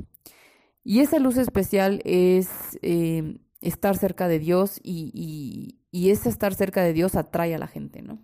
Y 0.85 1.01
esa 1.01 1.19
luz 1.19 1.37
especial 1.39 2.03
es 2.05 2.79
eh, 2.83 3.39
estar 3.61 3.97
cerca 3.97 4.29
de 4.29 4.39
Dios 4.39 4.81
y, 4.83 5.11
y, 5.15 5.81
y 5.91 6.11
ese 6.11 6.29
estar 6.29 6.55
cerca 6.55 6.83
de 6.83 6.93
Dios 6.93 7.17
atrae 7.17 7.55
a 7.55 7.59
la 7.59 7.67
gente, 7.69 8.03
¿no? 8.03 8.23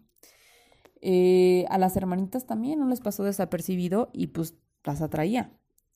Eh, 1.00 1.64
a 1.70 1.78
las 1.78 1.96
hermanitas 1.96 2.46
también 2.46 2.78
no 2.78 2.88
les 2.88 3.00
pasó 3.00 3.24
desapercibido 3.24 4.10
y 4.12 4.28
pues 4.28 4.54
las 4.84 5.00
atraía, 5.00 5.52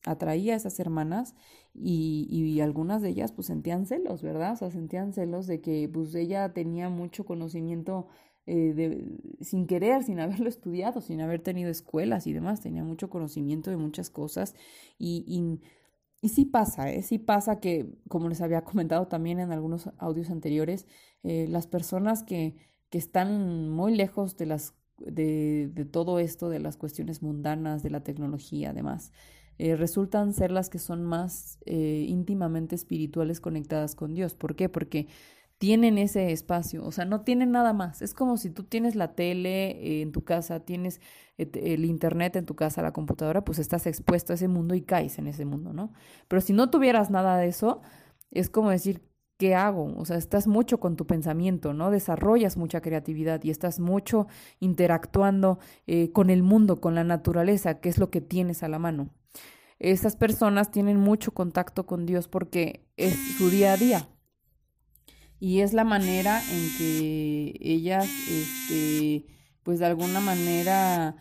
atraía 0.06 0.54
a 0.54 0.56
esas 0.56 0.80
hermanas 0.80 1.34
y, 1.74 2.26
y, 2.30 2.60
algunas 2.60 3.02
de 3.02 3.10
ellas 3.10 3.32
pues 3.32 3.48
sentían 3.48 3.86
celos, 3.86 4.22
¿verdad? 4.22 4.52
O 4.52 4.56
sea, 4.56 4.70
sentían 4.70 5.12
celos 5.12 5.46
de 5.46 5.60
que 5.60 5.88
pues 5.92 6.14
ella 6.14 6.52
tenía 6.52 6.88
mucho 6.88 7.24
conocimiento 7.24 8.08
eh, 8.46 8.74
de, 8.74 9.18
sin 9.42 9.66
querer, 9.66 10.02
sin 10.04 10.20
haberlo 10.20 10.48
estudiado, 10.48 11.00
sin 11.00 11.20
haber 11.20 11.42
tenido 11.42 11.70
escuelas 11.70 12.26
y 12.26 12.32
demás, 12.32 12.60
tenía 12.60 12.84
mucho 12.84 13.08
conocimiento 13.08 13.70
de 13.70 13.76
muchas 13.76 14.10
cosas 14.10 14.54
y, 14.98 15.60
y, 16.22 16.28
sí 16.28 16.44
pasa, 16.44 16.90
¿eh? 16.90 17.02
sí 17.02 17.18
pasa 17.18 17.60
que, 17.60 17.86
como 18.08 18.28
les 18.28 18.40
había 18.40 18.64
comentado 18.64 19.08
también 19.08 19.40
en 19.40 19.52
algunos 19.52 19.90
audios 19.98 20.30
anteriores, 20.30 20.86
eh, 21.22 21.46
las 21.48 21.66
personas 21.66 22.22
que, 22.22 22.56
que 22.90 22.98
están 22.98 23.70
muy 23.70 23.94
lejos 23.94 24.36
de 24.36 24.46
las 24.46 24.74
de, 24.98 25.70
de, 25.72 25.84
todo 25.84 26.18
esto, 26.18 26.48
de 26.48 26.60
las 26.60 26.76
cuestiones 26.76 27.22
mundanas, 27.22 27.82
de 27.82 27.90
la 27.90 28.02
tecnología, 28.02 28.70
además, 28.70 29.12
eh, 29.58 29.76
resultan 29.76 30.32
ser 30.32 30.50
las 30.50 30.68
que 30.68 30.78
son 30.78 31.04
más 31.04 31.58
eh, 31.66 32.06
íntimamente 32.08 32.74
espirituales 32.74 33.40
conectadas 33.40 33.94
con 33.94 34.14
Dios. 34.14 34.34
¿Por 34.34 34.56
qué? 34.56 34.68
Porque 34.68 35.06
tienen 35.58 35.98
ese 35.98 36.32
espacio, 36.32 36.84
o 36.84 36.90
sea, 36.92 37.04
no 37.04 37.22
tienen 37.22 37.52
nada 37.52 37.72
más. 37.72 38.02
Es 38.02 38.14
como 38.14 38.36
si 38.36 38.50
tú 38.50 38.64
tienes 38.64 38.96
la 38.96 39.14
tele 39.14 39.70
eh, 39.70 40.02
en 40.02 40.12
tu 40.12 40.24
casa, 40.24 40.60
tienes 40.60 41.00
el 41.38 41.84
internet 41.84 42.36
en 42.36 42.46
tu 42.46 42.54
casa, 42.56 42.82
la 42.82 42.92
computadora, 42.92 43.44
pues 43.44 43.58
estás 43.58 43.86
expuesto 43.86 44.32
a 44.32 44.36
ese 44.36 44.48
mundo 44.48 44.74
y 44.74 44.82
caes 44.82 45.18
en 45.18 45.26
ese 45.26 45.44
mundo, 45.44 45.72
¿no? 45.72 45.92
Pero 46.28 46.40
si 46.40 46.52
no 46.52 46.70
tuvieras 46.70 47.10
nada 47.10 47.38
de 47.38 47.48
eso, 47.48 47.80
es 48.30 48.50
como 48.50 48.70
decir, 48.70 49.02
¿qué 49.36 49.54
hago? 49.54 49.94
O 49.96 50.04
sea, 50.04 50.16
estás 50.16 50.46
mucho 50.46 50.78
con 50.80 50.96
tu 50.96 51.06
pensamiento, 51.06 51.72
¿no? 51.72 51.90
Desarrollas 51.90 52.56
mucha 52.56 52.80
creatividad 52.80 53.42
y 53.42 53.50
estás 53.50 53.80
mucho 53.80 54.26
interactuando 54.60 55.58
eh, 55.86 56.12
con 56.12 56.30
el 56.30 56.42
mundo, 56.42 56.80
con 56.80 56.94
la 56.94 57.04
naturaleza, 57.04 57.80
que 57.80 57.88
es 57.88 57.98
lo 57.98 58.10
que 58.10 58.20
tienes 58.20 58.62
a 58.62 58.68
la 58.68 58.78
mano. 58.78 59.10
Esas 59.78 60.16
personas 60.16 60.70
tienen 60.70 60.98
mucho 60.98 61.32
contacto 61.32 61.86
con 61.86 62.06
Dios 62.06 62.28
porque 62.28 62.86
es 62.96 63.14
su 63.36 63.50
día 63.50 63.72
a 63.72 63.76
día. 63.76 64.08
Y 65.40 65.60
es 65.60 65.72
la 65.74 65.84
manera 65.84 66.40
en 66.50 66.78
que 66.78 67.54
ellas, 67.60 68.08
este, 68.30 69.26
pues 69.62 69.80
de 69.80 69.86
alguna 69.86 70.20
manera 70.20 71.16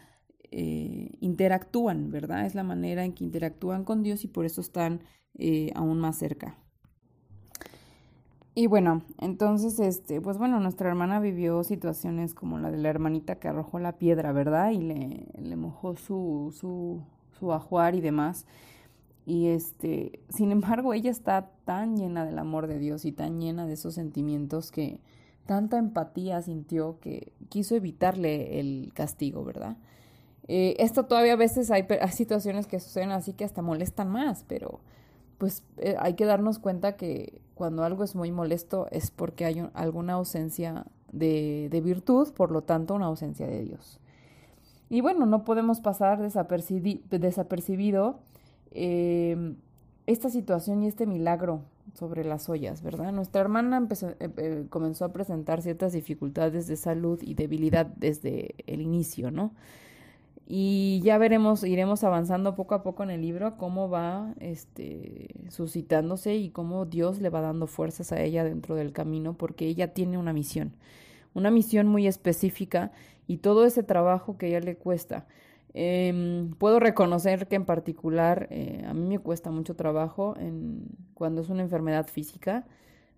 eh, 0.52 1.18
interactúan, 1.20 2.10
¿verdad? 2.12 2.46
Es 2.46 2.56
la 2.56 2.64
manera 2.64 3.04
en 3.04 3.14
que 3.14 3.24
interactúan 3.24 3.84
con 3.84 4.04
Dios 4.04 4.24
y 4.24 4.28
por 4.28 4.46
eso 4.46 4.62
están 4.62 5.02
eh, 5.38 5.72
aún 5.76 6.00
más 6.00 6.18
cerca. 6.18 6.63
Y 8.56 8.68
bueno, 8.68 9.02
entonces, 9.20 9.80
este, 9.80 10.22
pues 10.22 10.38
bueno, 10.38 10.60
nuestra 10.60 10.88
hermana 10.88 11.20
vivió 11.20 11.64
situaciones 11.64 12.36
como 12.36 12.60
la 12.60 12.70
de 12.70 12.78
la 12.78 12.90
hermanita 12.90 13.36
que 13.36 13.48
arrojó 13.48 13.80
la 13.80 13.94
piedra, 13.94 14.32
¿verdad? 14.32 14.72
Y 14.72 14.78
le, 14.78 15.26
le 15.42 15.56
mojó 15.56 15.96
su, 15.96 16.54
su, 16.56 17.02
su 17.40 17.52
ajuar 17.52 17.96
y 17.96 18.02
demás. 18.02 18.46
Y 19.26 19.48
este, 19.48 20.20
sin 20.30 20.52
embargo, 20.52 20.94
ella 20.94 21.10
está 21.10 21.50
tan 21.66 21.98
llena 21.98 22.26
del 22.26 22.38
amor 22.38 22.68
de 22.68 22.78
Dios 22.78 23.06
y 23.06 23.12
tan 23.12 23.40
llena 23.40 23.66
de 23.66 23.74
esos 23.74 23.96
sentimientos 23.96 24.70
que 24.70 25.00
tanta 25.48 25.78
empatía 25.80 26.42
sintió 26.42 27.00
que 27.00 27.32
quiso 27.50 27.76
evitarle 27.76 28.60
el 28.60 28.92
castigo, 28.94 29.44
¿verdad? 29.44 29.78
Eh, 30.48 30.76
esto 30.78 31.06
todavía 31.06 31.34
a 31.34 31.38
veces 31.38 31.72
hay, 31.72 31.86
hay 31.90 32.12
situaciones 32.12 32.68
que 32.68 32.80
suceden 32.80 33.12
así 33.12 33.34
que 33.34 33.46
hasta 33.46 33.62
molestan 33.62 34.10
más, 34.10 34.46
pero 34.48 34.82
pues 35.44 35.62
eh, 35.76 35.98
hay 36.00 36.14
que 36.14 36.24
darnos 36.24 36.58
cuenta 36.58 36.96
que 36.96 37.42
cuando 37.54 37.84
algo 37.84 38.06
es 38.06 38.16
muy 38.16 38.32
molesto 38.32 38.88
es 38.92 39.12
porque 39.12 39.44
hay 39.44 39.70
alguna 39.74 40.14
ausencia 40.14 40.86
de, 41.12 41.82
virtud, 41.84 42.32
por 42.32 42.50
lo 42.50 42.62
tanto 42.62 42.96
una 42.96 43.08
ausencia 43.08 43.46
de 43.46 43.62
Dios. 43.62 44.00
Y 44.90 45.02
bueno, 45.02 45.26
no 45.26 45.44
podemos 45.44 45.82
pasar 45.82 46.22
desapercibido 46.22 48.20
eh, 48.72 49.56
esta 50.08 50.30
situación 50.30 50.82
y 50.82 50.88
este 50.88 51.08
milagro 51.08 51.64
sobre 51.94 52.24
las 52.24 52.48
ollas, 52.48 52.82
¿verdad? 52.82 53.12
Nuestra 53.12 53.42
hermana 53.42 53.86
eh, 54.22 54.66
comenzó 54.70 55.04
a 55.04 55.12
presentar 55.12 55.62
ciertas 55.62 55.92
dificultades 55.92 56.68
de 56.68 56.78
salud 56.78 57.20
y 57.22 57.34
debilidad 57.34 57.86
desde 57.86 58.56
el 58.66 58.80
inicio, 58.80 59.30
¿no? 59.30 59.52
Y 60.46 61.00
ya 61.04 61.18
veremos, 61.18 61.64
iremos 61.64 62.04
avanzando 62.04 62.54
poco 62.56 62.76
a 62.76 62.84
poco 62.84 63.04
en 63.04 63.12
el 63.12 63.22
libro 63.22 63.58
cómo 63.58 63.90
va 63.90 64.34
este, 64.40 65.30
suscitándose 65.50 66.36
y 66.36 66.50
cómo 66.50 66.86
Dios 66.86 67.22
le 67.22 67.30
va 67.30 67.42
dando 67.42 67.66
fuerzas 67.66 68.12
a 68.12 68.22
ella 68.22 68.44
dentro 68.44 68.76
del 68.76 68.92
camino, 68.92 69.38
porque 69.38 69.68
ella 69.68 69.94
tiene 69.94 70.18
una 70.18 70.34
misión, 70.34 70.76
una 71.34 71.50
misión 71.50 71.88
muy 71.88 72.08
específica 72.08 72.92
y 73.26 73.38
todo 73.38 73.66
ese 73.66 73.84
trabajo 73.84 74.38
que 74.38 74.48
ella 74.48 74.60
le 74.60 74.76
cuesta. 74.76 75.26
Eh, 75.74 76.50
puedo 76.60 76.80
reconocer 76.80 77.48
que 77.48 77.56
en 77.56 77.66
particular 77.66 78.48
eh, 78.52 78.84
a 78.86 78.94
mí 78.94 79.08
me 79.08 79.20
cuesta 79.20 79.50
mucho 79.50 79.76
trabajo 79.76 80.36
en, 80.38 80.88
cuando 81.14 81.42
es 81.42 81.50
una 81.50 81.64
enfermedad 81.64 82.08
física, 82.08 82.66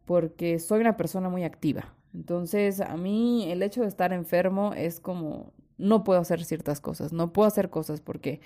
porque 0.06 0.60
soy 0.60 0.82
una 0.82 0.96
persona 0.96 1.30
muy 1.30 1.44
activa. 1.44 1.94
Entonces, 2.14 2.80
a 2.82 2.96
mí 2.96 3.52
el 3.52 3.62
hecho 3.64 3.82
de 3.82 3.88
estar 3.88 4.14
enfermo 4.14 4.74
es 4.74 5.00
como 5.00 5.52
no 5.78 6.04
puedo 6.04 6.20
hacer 6.20 6.44
ciertas 6.44 6.82
cosas, 6.82 7.14
no 7.14 7.34
puedo 7.34 7.48
hacer 7.48 7.70
cosas 7.70 8.02
porque 8.02 8.42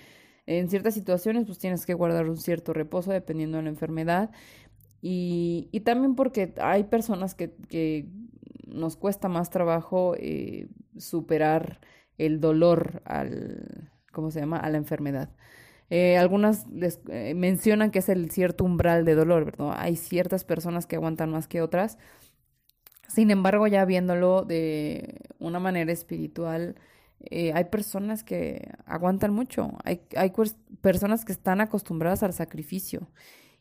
en 0.46 0.68
ciertas 0.68 0.94
situaciones 0.94 1.46
pues 1.46 1.58
tienes 1.58 1.86
que 1.86 1.94
guardar 1.94 2.28
un 2.28 2.36
cierto 2.36 2.72
reposo 2.72 3.12
dependiendo 3.12 3.58
de 3.58 3.64
la 3.64 3.70
enfermedad 3.70 4.30
y, 5.02 5.68
y 5.72 5.80
también 5.80 6.14
porque 6.14 6.54
hay 6.60 6.84
personas 6.84 7.34
que, 7.34 7.52
que 7.68 8.08
nos 8.66 8.96
cuesta 8.96 9.28
más 9.28 9.50
trabajo 9.50 10.14
eh, 10.18 10.68
superar 10.98 11.80
el 12.18 12.40
dolor 12.40 13.02
al, 13.04 13.90
¿cómo 14.12 14.30
se 14.30 14.40
llama?, 14.40 14.58
a 14.58 14.70
la 14.70 14.78
enfermedad. 14.78 15.30
Eh, 15.90 16.16
algunas 16.18 16.68
les 16.68 17.00
eh, 17.08 17.34
mencionan 17.34 17.90
que 17.90 17.98
es 17.98 18.08
el 18.08 18.30
cierto 18.30 18.64
umbral 18.64 19.04
de 19.04 19.14
dolor, 19.14 19.44
¿verdad? 19.46 19.74
Hay 19.76 19.96
ciertas 19.96 20.44
personas 20.44 20.86
que 20.86 20.96
aguantan 20.96 21.30
más 21.30 21.48
que 21.48 21.62
otras. 21.62 21.98
Sin 23.08 23.30
embargo, 23.30 23.66
ya 23.66 23.84
viéndolo 23.84 24.42
de 24.44 25.20
una 25.40 25.58
manera 25.58 25.90
espiritual, 25.92 26.76
eh, 27.20 27.52
hay 27.54 27.64
personas 27.64 28.24
que 28.24 28.70
aguantan 28.86 29.32
mucho, 29.32 29.76
hay, 29.84 30.00
personas 30.80 31.24
que 31.24 31.32
están 31.32 31.60
acostumbradas 31.60 32.22
al 32.22 32.32
sacrificio. 32.32 33.08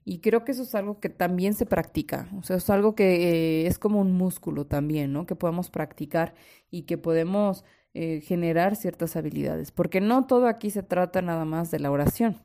Y 0.06 0.20
creo 0.20 0.46
que 0.46 0.54
eso 0.54 0.64
es 0.64 0.74
algo 0.76 1.00
que 1.00 1.10
también 1.10 1.54
se 1.54 1.66
practica, 1.66 2.30
o 2.38 2.42
sea, 2.44 2.56
es 2.56 2.70
algo 2.70 2.96
que 2.96 3.68
es 3.68 3.78
como 3.78 4.00
un 4.00 4.14
músculo 4.14 4.66
también, 4.66 5.14
¿no? 5.14 5.26
Que 5.26 5.36
podemos 5.36 5.70
practicar 5.70 6.34
y 6.72 6.84
que 6.84 6.98
podemos 6.98 7.66
eh, 7.94 8.22
generar 8.22 8.76
ciertas 8.76 9.16
habilidades, 9.18 9.72
porque 9.72 10.02
no 10.02 10.26
todo 10.26 10.48
aquí 10.48 10.72
se 10.72 10.84
trata 10.84 11.22
nada 11.22 11.46
más 11.46 11.70
de 11.72 11.80
la 11.80 11.92
oración. 11.92 12.42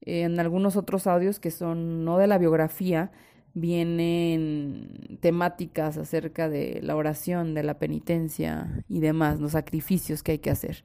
en 0.00 0.40
algunos 0.40 0.76
otros 0.76 1.06
audios 1.06 1.40
que 1.40 1.50
son 1.50 2.04
no 2.04 2.18
de 2.18 2.26
la 2.28 2.38
biografía, 2.38 3.12
vienen 3.54 5.18
temáticas 5.20 5.96
acerca 5.96 6.48
de 6.48 6.80
la 6.82 6.96
oración, 6.96 7.54
de 7.54 7.62
la 7.62 7.78
penitencia 7.78 8.84
y 8.88 9.00
demás, 9.00 9.40
los 9.40 9.52
sacrificios 9.52 10.22
que 10.22 10.32
hay 10.32 10.38
que 10.38 10.50
hacer. 10.50 10.84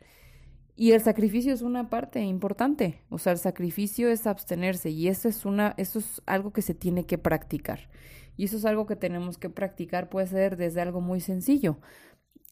Y 0.76 0.92
el 0.92 1.02
sacrificio 1.02 1.54
es 1.54 1.62
una 1.62 1.90
parte 1.90 2.22
importante, 2.22 3.04
o 3.10 3.20
sea, 3.20 3.34
el 3.34 3.38
sacrificio 3.38 4.10
es 4.10 4.26
abstenerse 4.26 4.90
y 4.90 5.08
eso 5.08 5.30
es 5.30 5.46
una 5.46 5.76
eso 5.78 6.00
es 6.00 6.22
algo 6.26 6.52
que 6.52 6.64
se 6.64 6.74
tiene 6.74 7.06
que 7.06 7.18
practicar. 7.20 7.90
Y 8.36 8.46
eso 8.46 8.58
es 8.58 8.66
algo 8.66 8.88
que 8.88 8.96
tenemos 8.96 9.38
que 9.38 9.50
practicar, 9.52 10.10
puede 10.10 10.26
ser 10.28 10.58
desde 10.58 10.82
algo 10.82 11.00
muy 11.02 11.20
sencillo, 11.20 11.78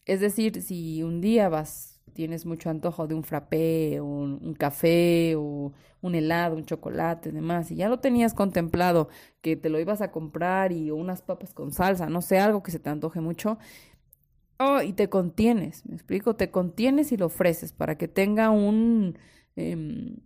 es 0.05 0.19
decir, 0.19 0.61
si 0.61 1.03
un 1.03 1.21
día 1.21 1.49
vas, 1.49 1.90
tienes 2.13 2.45
mucho 2.45 2.69
antojo 2.69 3.07
de 3.07 3.15
un 3.15 3.23
frappé, 3.23 4.01
un, 4.01 4.53
café, 4.53 5.35
o 5.37 5.73
un 6.01 6.15
helado, 6.15 6.55
un 6.55 6.65
chocolate, 6.65 7.31
demás, 7.31 7.71
y 7.71 7.75
ya 7.75 7.89
lo 7.89 7.99
tenías 7.99 8.33
contemplado 8.33 9.09
que 9.41 9.55
te 9.55 9.69
lo 9.69 9.79
ibas 9.79 10.01
a 10.01 10.11
comprar 10.11 10.71
y 10.71 10.91
unas 10.91 11.21
papas 11.21 11.53
con 11.53 11.71
salsa, 11.71 12.07
no 12.07 12.21
sé, 12.21 12.39
algo 12.39 12.63
que 12.63 12.71
se 12.71 12.79
te 12.79 12.89
antoje 12.89 13.21
mucho, 13.21 13.57
oh, 14.59 14.81
y 14.81 14.93
te 14.93 15.09
contienes, 15.09 15.85
me 15.85 15.95
explico, 15.95 16.35
te 16.35 16.51
contienes 16.51 17.11
y 17.11 17.17
lo 17.17 17.27
ofreces 17.27 17.73
para 17.73 17.97
que 17.97 18.07
tenga 18.07 18.49
un, 18.49 19.17
em, 19.55 20.17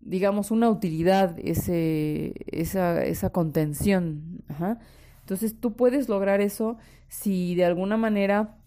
digamos, 0.00 0.50
una 0.50 0.70
utilidad 0.70 1.38
ese, 1.38 2.34
esa, 2.46 3.04
esa 3.04 3.30
contención. 3.30 4.42
Entonces 5.20 5.58
tú 5.58 5.74
puedes 5.74 6.08
lograr 6.08 6.40
eso 6.40 6.76
si 7.08 7.54
de 7.54 7.64
alguna 7.64 7.96
manera 7.96 8.58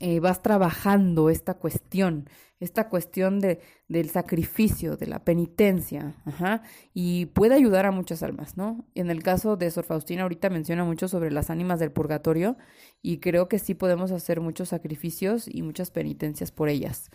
eh, 0.00 0.20
vas 0.20 0.42
trabajando 0.42 1.30
esta 1.30 1.54
cuestión, 1.54 2.28
esta 2.60 2.88
cuestión 2.88 3.40
de, 3.40 3.60
del 3.88 4.10
sacrificio, 4.10 4.96
de 4.96 5.06
la 5.06 5.24
penitencia, 5.24 6.16
ajá, 6.24 6.62
y 6.92 7.26
puede 7.26 7.54
ayudar 7.54 7.86
a 7.86 7.90
muchas 7.90 8.22
almas, 8.22 8.56
¿no? 8.56 8.86
En 8.94 9.10
el 9.10 9.22
caso 9.22 9.56
de 9.56 9.70
Sor 9.70 9.84
Faustina, 9.84 10.22
ahorita 10.22 10.50
menciona 10.50 10.84
mucho 10.84 11.08
sobre 11.08 11.30
las 11.30 11.50
ánimas 11.50 11.78
del 11.78 11.92
purgatorio, 11.92 12.56
y 13.02 13.18
creo 13.18 13.48
que 13.48 13.58
sí 13.58 13.74
podemos 13.74 14.10
hacer 14.12 14.40
muchos 14.40 14.70
sacrificios 14.70 15.46
y 15.46 15.62
muchas 15.62 15.90
penitencias 15.90 16.50
por 16.50 16.68
ellas, 16.68 17.10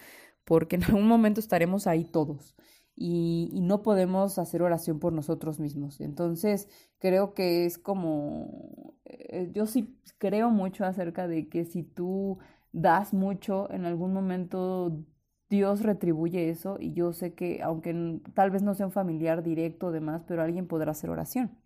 porque 0.45 0.75
en 0.77 0.83
algún 0.85 1.07
momento 1.07 1.39
estaremos 1.39 1.87
ahí 1.87 2.05
todos. 2.05 2.55
Y, 3.01 3.59
no 3.61 3.81
podemos 3.81 4.37
hacer 4.39 4.61
oración 4.61 4.99
por 4.99 5.13
nosotros 5.13 5.59
mismos. 5.59 6.01
Entonces, 6.01 6.67
creo 6.99 7.33
que 7.33 7.65
es 7.65 7.77
como, 7.77 8.95
eh, 9.05 9.49
yo 9.53 9.67
sí 9.67 9.97
creo 10.17 10.49
mucho 10.49 10.83
acerca 10.85 11.27
de 11.27 11.47
que 11.47 11.63
si 11.63 11.83
tú 11.83 12.39
das 12.71 13.13
mucho, 13.13 13.71
en 13.71 13.85
algún 13.85 14.13
momento 14.13 15.03
Dios 15.49 15.81
retribuye 15.81 16.49
eso 16.49 16.77
y 16.79 16.93
yo 16.93 17.13
sé 17.13 17.33
que 17.33 17.61
aunque 17.63 18.21
tal 18.33 18.51
vez 18.51 18.61
no 18.61 18.75
sea 18.75 18.85
un 18.85 18.91
familiar 18.91 19.43
directo 19.43 19.87
o 19.87 19.91
demás, 19.91 20.23
pero 20.27 20.41
alguien 20.43 20.67
podrá 20.67 20.91
hacer 20.91 21.09
oración. 21.09 21.57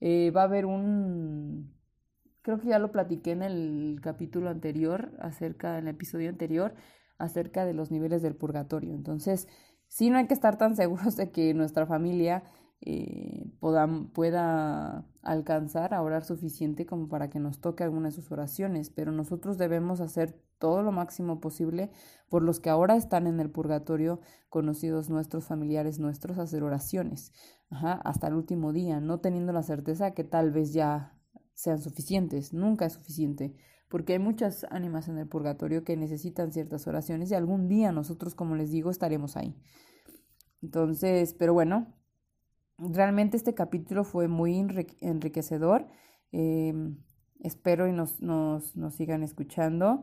Eh, 0.00 0.30
va 0.30 0.42
a 0.42 0.44
haber 0.44 0.66
un, 0.66 1.74
creo 2.42 2.60
que 2.60 2.68
ya 2.68 2.78
lo 2.78 2.92
platiqué 2.92 3.32
en 3.32 3.42
el 3.42 3.98
capítulo 4.02 4.50
anterior, 4.50 5.12
acerca, 5.20 5.78
en 5.78 5.88
el 5.88 5.94
episodio 5.94 6.28
anterior, 6.28 6.74
acerca 7.18 7.64
de 7.64 7.74
los 7.74 7.90
niveles 7.90 8.22
del 8.22 8.36
purgatorio. 8.36 8.94
Entonces, 8.94 9.48
sí 9.88 10.10
no 10.10 10.18
hay 10.18 10.26
que 10.26 10.34
estar 10.34 10.58
tan 10.58 10.76
seguros 10.76 11.16
de 11.16 11.30
que 11.30 11.54
nuestra 11.54 11.86
familia 11.86 12.44
eh, 12.82 13.50
pueda 14.12 15.06
alcanzar 15.22 15.94
a 15.94 16.02
orar 16.02 16.24
suficiente 16.24 16.86
como 16.86 17.08
para 17.08 17.30
que 17.30 17.40
nos 17.40 17.60
toque 17.60 17.84
alguna 17.84 18.08
de 18.08 18.14
sus 18.14 18.30
oraciones, 18.30 18.90
pero 18.90 19.12
nosotros 19.12 19.58
debemos 19.58 20.00
hacer 20.00 20.40
todo 20.58 20.82
lo 20.82 20.92
máximo 20.92 21.40
posible 21.40 21.90
por 22.28 22.42
los 22.42 22.60
que 22.60 22.70
ahora 22.70 22.96
están 22.96 23.26
en 23.26 23.40
el 23.40 23.50
purgatorio, 23.50 24.20
conocidos 24.48 25.10
nuestros 25.10 25.44
familiares 25.44 25.98
nuestros, 25.98 26.38
hacer 26.38 26.62
oraciones 26.62 27.32
hasta 27.70 28.28
el 28.28 28.34
último 28.34 28.72
día, 28.72 29.00
no 29.00 29.20
teniendo 29.20 29.52
la 29.52 29.62
certeza 29.62 30.12
que 30.12 30.24
tal 30.24 30.52
vez 30.52 30.72
ya 30.72 31.18
sean 31.54 31.80
suficientes, 31.80 32.52
nunca 32.52 32.86
es 32.86 32.92
suficiente, 32.92 33.56
porque 33.88 34.14
hay 34.14 34.18
muchas 34.18 34.64
ánimas 34.70 35.08
en 35.08 35.18
el 35.18 35.28
purgatorio 35.28 35.82
que 35.84 35.96
necesitan 35.96 36.52
ciertas 36.52 36.86
oraciones 36.86 37.30
y 37.30 37.34
algún 37.34 37.68
día 37.68 37.92
nosotros, 37.92 38.34
como 38.34 38.54
les 38.54 38.70
digo, 38.70 38.90
estaremos 38.90 39.36
ahí. 39.36 39.56
Entonces, 40.62 41.34
pero 41.34 41.54
bueno, 41.54 41.94
Realmente 42.78 43.36
este 43.36 43.54
capítulo 43.54 44.04
fue 44.04 44.28
muy 44.28 44.56
enriquecedor. 45.00 45.86
Em, 46.32 46.98
espero 47.40 47.88
y 47.88 47.92
nos, 47.92 48.20
nos, 48.20 48.76
nos 48.76 48.94
sigan 48.94 49.22
escuchando. 49.22 50.02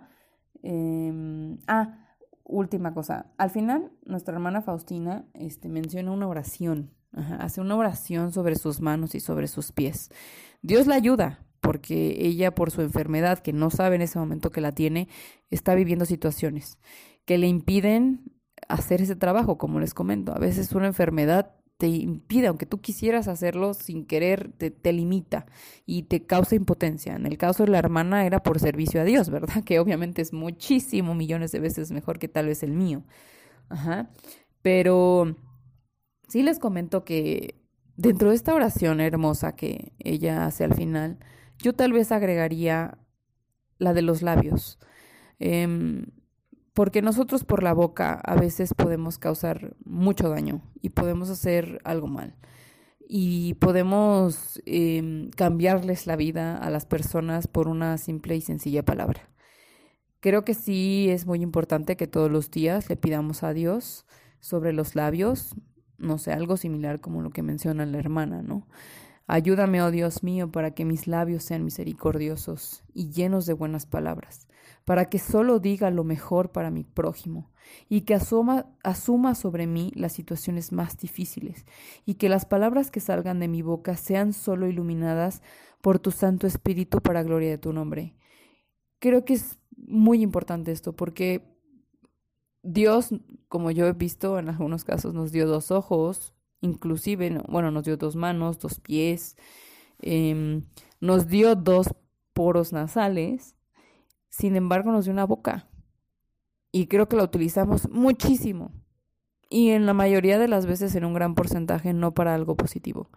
Em, 0.61 1.59
ah, 1.67 2.15
última 2.43 2.93
cosa. 2.93 3.31
Al 3.37 3.49
final, 3.49 3.91
nuestra 4.05 4.33
hermana 4.33 4.61
Faustina 4.61 5.25
este, 5.33 5.69
menciona 5.69 6.11
una 6.11 6.27
oración. 6.27 6.91
hace 7.39 7.61
una 7.61 7.75
oración 7.75 8.31
sobre 8.31 8.55
sus 8.55 8.81
manos 8.81 9.13
y 9.13 9.19
sobre 9.19 9.47
sus 9.47 9.71
pies. 9.71 10.09
Dios 10.63 10.87
la 10.87 10.95
ayuda 10.95 11.45
porque 11.61 12.17
ella 12.19 12.53
por 12.53 12.71
su 12.71 12.81
enfermedad, 12.81 13.39
que 13.39 13.53
no 13.53 13.69
sabe 13.69 13.95
en 13.95 14.01
ese 14.01 14.19
momento 14.19 14.51
que 14.51 14.59
la 14.59 14.73
tiene, 14.73 15.07
está 15.49 15.75
viviendo 15.75 16.05
situaciones 16.05 16.77
que 17.25 17.37
le 17.37 17.47
impiden 17.47 18.33
hacer 18.67 19.01
ese 19.01 19.15
trabajo, 19.15 19.57
como 19.57 19.79
les 19.79 19.93
comento. 19.93 20.35
A 20.35 20.39
veces 20.39 20.73
una 20.73 20.87
enfermedad 20.87 21.55
te 21.83 21.89
impide, 21.89 22.47
aunque 22.47 22.65
tú 22.65 22.79
quisieras 22.79 23.27
hacerlo 23.27 23.73
sin 23.73 24.05
querer, 24.05 24.53
te, 24.53 24.93
limita 24.93 25.45
y 25.85 26.03
te 26.03 26.25
causa 26.25 26.55
impotencia. 26.55 27.13
En 27.13 27.25
el 27.25 27.37
caso 27.37 27.65
de 27.65 27.71
la 27.71 27.77
hermana 27.77 28.25
era 28.25 28.41
por 28.41 28.61
servicio 28.61 29.01
a 29.01 29.03
Dios, 29.03 29.29
¿verdad? 29.29 29.61
Que 29.65 29.79
obviamente 29.79 30.21
es 30.21 30.31
muchísimo, 30.31 31.13
millones 31.13 31.51
de 31.51 31.59
veces 31.59 31.91
mejor 31.91 32.19
que 32.19 32.29
tal 32.29 32.45
vez 32.45 32.63
el 32.63 32.71
mío. 32.71 33.03
Ajá. 33.67 34.09
Pero 34.61 35.35
sí 36.29 36.41
les 36.41 36.57
comento 36.57 37.03
que 37.03 37.55
dentro 37.97 38.29
de 38.29 38.35
esta 38.35 38.55
oración 38.55 39.01
hermosa 39.01 39.57
que 39.57 39.91
ella 39.99 40.45
hace 40.45 40.63
al 40.63 40.75
final, 40.75 41.19
yo 41.57 41.73
tal 41.73 41.91
vez 41.91 42.13
agregaría 42.13 42.97
la 43.77 43.93
de 43.93 44.03
los 44.03 44.21
labios. 44.21 44.79
Eh, 45.39 45.67
porque 46.73 47.01
nosotros 47.01 47.43
por 47.43 47.63
la 47.63 47.73
boca 47.73 48.13
a 48.23 48.35
veces 48.35 48.73
podemos 48.73 49.19
causar 49.19 49.75
mucho 49.85 50.29
daño 50.29 50.61
y 50.81 50.89
podemos 50.89 51.29
hacer 51.29 51.79
algo 51.83 52.07
mal 52.07 52.35
y 53.07 53.53
podemos 53.55 54.61
em, 54.65 55.29
cambiarles 55.31 56.07
la 56.07 56.15
vida 56.15 56.57
a 56.57 56.69
las 56.69 56.85
personas 56.85 57.47
por 57.47 57.67
una 57.67 57.97
simple 57.97 58.35
y 58.35 58.41
sencilla 58.41 58.83
palabra. 58.83 59.29
Creo 60.19 60.45
que 60.45 60.53
sí 60.53 61.09
es 61.09 61.25
muy 61.25 61.41
importante 61.41 61.95
que 61.95 62.07
todos 62.07 62.31
los 62.31 62.49
días 62.49 62.89
le 62.89 62.95
pidamos 62.95 63.43
a 63.43 63.53
Dios 63.53 64.05
sobre 64.39 64.73
los 64.73 64.95
labios, 64.95 65.55
no 65.97 66.17
sé, 66.17 66.31
algo 66.31 66.57
similar 66.57 67.01
como 67.01 67.21
lo 67.21 67.29
que 67.29 67.43
menciona 67.43 67.85
la 67.85 67.99
hermana, 67.99 68.41
¿no? 68.41 68.67
Ayúdame, 69.27 69.81
oh 69.81 69.91
Dios 69.91 70.23
mío, 70.23 70.51
para 70.51 70.71
que 70.71 70.85
mis 70.85 71.07
labios 71.07 71.43
sean 71.43 71.63
misericordiosos 71.63 72.83
y 72.93 73.11
llenos 73.11 73.45
de 73.45 73.53
buenas 73.53 73.85
palabras 73.85 74.47
para 74.85 75.05
que 75.05 75.19
solo 75.19 75.59
diga 75.59 75.89
lo 75.91 76.03
mejor 76.03 76.51
para 76.51 76.71
mi 76.71 76.83
prójimo 76.83 77.51
y 77.89 78.01
que 78.01 78.13
asuma, 78.15 78.65
asuma 78.83 79.35
sobre 79.35 79.67
mí 79.67 79.91
las 79.95 80.13
situaciones 80.13 80.71
más 80.71 80.97
difíciles 80.97 81.65
y 82.05 82.15
que 82.15 82.29
las 82.29 82.45
palabras 82.45 82.91
que 82.91 82.99
salgan 82.99 83.39
de 83.39 83.47
mi 83.47 83.61
boca 83.61 83.95
sean 83.95 84.33
solo 84.33 84.67
iluminadas 84.67 85.41
por 85.81 85.99
tu 85.99 86.11
Santo 86.11 86.47
Espíritu 86.47 87.01
para 87.01 87.23
gloria 87.23 87.49
de 87.49 87.57
tu 87.57 87.73
nombre. 87.73 88.15
Creo 88.99 89.25
que 89.25 89.33
es 89.33 89.59
muy 89.75 90.21
importante 90.21 90.71
esto 90.71 90.93
porque 90.93 91.43
Dios, 92.61 93.09
como 93.47 93.71
yo 93.71 93.87
he 93.87 93.93
visto 93.93 94.39
en 94.39 94.49
algunos 94.49 94.83
casos, 94.83 95.13
nos 95.13 95.31
dio 95.31 95.47
dos 95.47 95.71
ojos, 95.71 96.33
inclusive, 96.61 97.41
bueno, 97.49 97.71
nos 97.71 97.83
dio 97.83 97.97
dos 97.97 98.15
manos, 98.15 98.59
dos 98.59 98.79
pies, 98.79 99.35
em, 99.99 100.65
nos 101.01 101.27
dio 101.27 101.55
dos 101.55 101.87
poros 102.33 102.71
nasales 102.71 103.55
sin 104.33 104.55
embargo, 104.55 104.91
nos 104.91 105.05
dio 105.05 105.13
una 105.13 105.27
boca. 105.27 105.69
Y 106.71 106.87
creo 106.87 107.07
que 107.07 107.15
la 107.15 107.23
utilizamos 107.23 107.87
muchísimo. 107.91 108.71
Y 109.47 109.69
en 109.69 109.85
la 109.85 109.93
mayoría 109.93 110.39
de 110.39 110.47
las 110.47 110.65
veces 110.65 110.95
en 110.95 111.05
un 111.05 111.13
gran 111.13 111.35
porcentaje 111.35 111.93
no 111.93 112.15
para 112.15 112.33
algo 112.33 112.57
positivo. 112.57 113.11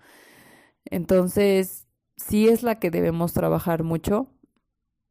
Entonces, 0.85 1.89
sí 2.19 2.49
es 2.49 2.62
la 2.62 2.79
que 2.79 2.91
debemos 2.91 3.33
trabajar 3.33 3.83
mucho. 3.83 4.31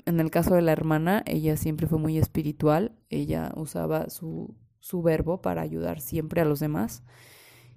En 0.05 0.19
el 0.19 0.29
caso 0.29 0.53
de 0.53 0.61
la 0.61 0.73
hermana, 0.73 1.23
ella 1.25 1.57
siempre 1.57 1.87
fue 1.87 1.97
muy 1.97 2.19
espiritual. 2.19 2.95
Ella 3.09 3.51
usaba 3.55 4.11
su, 4.11 4.55
su 4.81 5.01
verbo 5.01 5.41
para 5.41 5.63
ayudar 5.63 6.01
siempre 6.01 6.39
a 6.39 6.45
los 6.45 6.59
demás. 6.59 7.01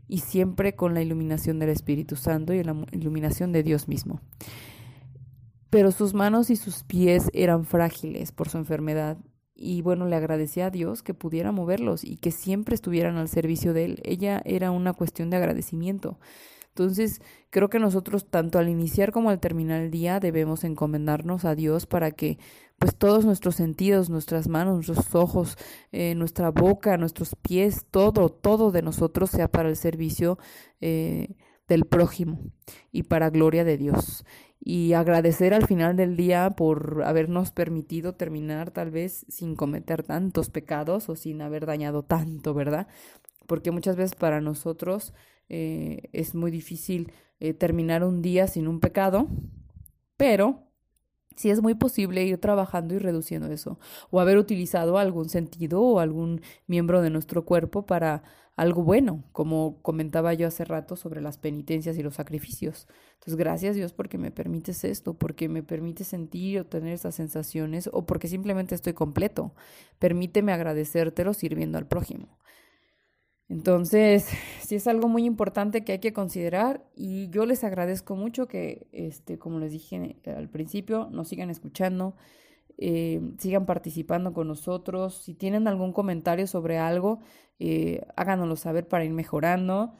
y 0.06 0.18
siempre 0.18 0.76
con 0.76 0.92
la 0.92 1.00
iluminación 1.02 1.58
del 1.58 1.70
Espíritu 1.70 2.16
Santo 2.16 2.52
y 2.52 2.62
la 2.62 2.76
iluminación 2.92 3.52
de 3.52 3.62
Dios 3.62 3.88
mismo. 3.88 4.20
Pero 5.70 5.92
sus 5.92 6.14
manos 6.14 6.50
y 6.50 6.56
sus 6.56 6.84
pies 6.84 7.30
eran 7.32 7.64
frágiles 7.64 8.32
por 8.32 8.48
su 8.48 8.58
enfermedad 8.58 9.18
y 9.60 9.82
bueno, 9.82 10.06
le 10.06 10.14
agradecía 10.14 10.66
a 10.66 10.70
Dios 10.70 11.02
que 11.02 11.14
pudiera 11.14 11.50
moverlos 11.50 12.04
y 12.04 12.16
que 12.16 12.30
siempre 12.30 12.76
estuvieran 12.76 13.16
al 13.16 13.28
servicio 13.28 13.74
de 13.74 13.84
él. 13.86 14.00
Ella 14.04 14.40
era 14.44 14.70
una 14.70 14.92
cuestión 14.92 15.30
de 15.30 15.36
agradecimiento. 15.36 16.20
Entonces, 16.68 17.20
creo 17.50 17.68
que 17.68 17.80
nosotros, 17.80 18.30
tanto 18.30 18.60
al 18.60 18.68
iniciar 18.68 19.10
como 19.10 19.30
al 19.30 19.40
terminar 19.40 19.82
el 19.82 19.90
día, 19.90 20.20
debemos 20.20 20.62
encomendarnos 20.62 21.44
a 21.44 21.56
Dios 21.56 21.86
para 21.86 22.12
que, 22.12 22.38
pues, 22.78 22.94
todos 22.94 23.24
nuestros 23.24 23.56
sentidos, 23.56 24.10
nuestras 24.10 24.46
manos, 24.46 24.74
nuestros 24.86 25.12
ojos, 25.16 25.56
eh, 25.90 26.14
nuestra 26.14 26.52
boca, 26.52 26.96
nuestros 26.96 27.34
pies, 27.34 27.84
todo, 27.90 28.28
todo 28.28 28.70
de 28.70 28.82
nosotros 28.82 29.30
sea 29.30 29.48
para 29.48 29.68
el 29.68 29.76
servicio 29.76 30.38
eh, 30.80 31.34
del 31.66 31.84
prójimo 31.84 32.38
y 32.92 33.02
para 33.02 33.30
gloria 33.30 33.64
de 33.64 33.76
Dios 33.76 34.24
y 34.60 34.92
agradecer 34.92 35.54
al 35.54 35.66
final 35.66 35.96
del 35.96 36.16
día 36.16 36.50
por 36.50 37.02
habernos 37.04 37.52
permitido 37.52 38.14
terminar 38.14 38.70
tal 38.70 38.90
vez 38.90 39.24
sin 39.28 39.54
cometer 39.54 40.02
tantos 40.02 40.50
pecados 40.50 41.08
o 41.08 41.16
sin 41.16 41.40
haber 41.42 41.66
dañado 41.66 42.02
tanto, 42.02 42.54
¿verdad? 42.54 42.88
Porque 43.46 43.70
muchas 43.70 43.96
veces 43.96 44.14
para 44.14 44.40
nosotros 44.40 45.14
eh, 45.48 46.08
es 46.12 46.34
muy 46.34 46.50
difícil 46.50 47.12
eh, 47.40 47.54
terminar 47.54 48.04
un 48.04 48.20
día 48.20 48.46
sin 48.48 48.68
un 48.68 48.80
pecado, 48.80 49.28
pero 50.16 50.68
sí 51.36 51.50
es 51.50 51.62
muy 51.62 51.74
posible 51.74 52.24
ir 52.24 52.38
trabajando 52.38 52.94
y 52.94 52.98
reduciendo 52.98 53.50
eso, 53.50 53.78
o 54.10 54.20
haber 54.20 54.38
utilizado 54.38 54.98
algún 54.98 55.28
sentido 55.28 55.80
o 55.80 56.00
algún 56.00 56.42
miembro 56.66 57.00
de 57.00 57.10
nuestro 57.10 57.44
cuerpo 57.44 57.86
para 57.86 58.24
algo 58.58 58.82
bueno, 58.82 59.22
como 59.30 59.80
comentaba 59.82 60.34
yo 60.34 60.48
hace 60.48 60.64
rato 60.64 60.96
sobre 60.96 61.20
las 61.20 61.38
penitencias 61.38 61.96
y 61.96 62.02
los 62.02 62.16
sacrificios. 62.16 62.88
Entonces, 63.14 63.36
gracias 63.36 63.76
Dios 63.76 63.92
porque 63.92 64.18
me 64.18 64.32
permites 64.32 64.82
esto, 64.82 65.14
porque 65.14 65.48
me 65.48 65.62
permite 65.62 66.02
sentir 66.02 66.58
o 66.58 66.66
tener 66.66 66.92
esas 66.92 67.14
sensaciones, 67.14 67.88
o 67.92 68.04
porque 68.04 68.26
simplemente 68.26 68.74
estoy 68.74 68.94
completo. 68.94 69.54
Permíteme 70.00 70.52
agradecértelo 70.52 71.34
sirviendo 71.34 71.78
al 71.78 71.86
prójimo. 71.86 72.36
Entonces, 73.48 74.26
sí 74.60 74.74
es 74.74 74.88
algo 74.88 75.06
muy 75.06 75.24
importante 75.24 75.84
que 75.84 75.92
hay 75.92 76.00
que 76.00 76.12
considerar 76.12 76.84
y 76.96 77.30
yo 77.30 77.46
les 77.46 77.62
agradezco 77.62 78.16
mucho 78.16 78.48
que, 78.48 78.88
este, 78.90 79.38
como 79.38 79.60
les 79.60 79.70
dije 79.70 80.16
al 80.26 80.48
principio, 80.48 81.08
nos 81.12 81.28
sigan 81.28 81.48
escuchando, 81.48 82.16
eh, 82.78 83.20
sigan 83.38 83.66
participando 83.66 84.32
con 84.32 84.48
nosotros. 84.48 85.14
Si 85.14 85.34
tienen 85.34 85.68
algún 85.68 85.92
comentario 85.92 86.46
sobre 86.46 86.78
algo, 86.78 87.20
eh, 87.58 88.02
háganoslo 88.16 88.56
saber 88.56 88.86
para 88.88 89.04
ir 89.04 89.12
mejorando. 89.12 89.94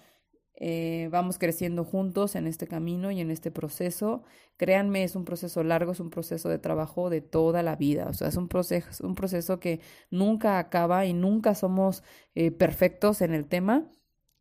Eh, 0.61 1.09
vamos 1.13 1.39
creciendo 1.39 1.85
juntos 1.85 2.35
en 2.35 2.49
este 2.49 2.67
camino 2.67 3.11
y 3.11 3.21
en 3.21 3.31
este 3.31 3.51
proceso. 3.51 4.23
Créanme, 4.57 5.05
es 5.05 5.15
un 5.15 5.25
proceso 5.25 5.63
largo, 5.63 5.93
es 5.93 6.01
un 6.01 6.11
proceso 6.11 6.49
de 6.49 6.59
trabajo 6.59 7.11
de 7.11 7.21
toda 7.21 7.63
la 7.63 7.77
vida. 7.77 8.07
O 8.09 8.13
sea, 8.13 8.29
es 8.29 8.37
un 8.37 8.49
proceso, 8.49 9.07
un 9.07 9.15
proceso 9.15 9.61
que 9.61 9.81
nunca 10.11 10.59
acaba 10.59 11.07
y 11.07 11.15
nunca 11.15 11.55
somos 11.55 12.03
eh, 12.35 12.51
perfectos 12.51 13.23
en 13.23 13.35
el 13.35 13.47
tema 13.47 13.89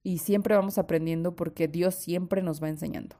y 0.01 0.19
siempre 0.19 0.55
vamos 0.55 0.77
aprendiendo 0.77 1.35
porque 1.35 1.67
Dios 1.67 1.95
siempre 1.95 2.41
nos 2.41 2.63
va 2.63 2.69
enseñando. 2.69 3.17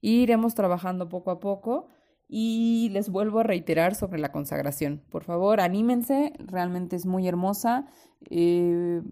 iremos 0.00 0.54
trabajando 0.54 1.08
poco 1.08 1.30
a 1.32 1.40
poco 1.40 1.88
y 2.28 2.90
les 2.92 3.08
vuelvo 3.08 3.40
a 3.40 3.42
reiterar 3.42 3.94
sobre 3.94 4.20
la 4.20 4.30
consagración. 4.30 5.02
Por 5.08 5.24
favor, 5.24 5.60
anímense, 5.60 6.34
realmente 6.38 6.94
es 6.94 7.06
muy 7.06 7.26
hermosa. 7.26 7.86
Eh, 8.28 9.02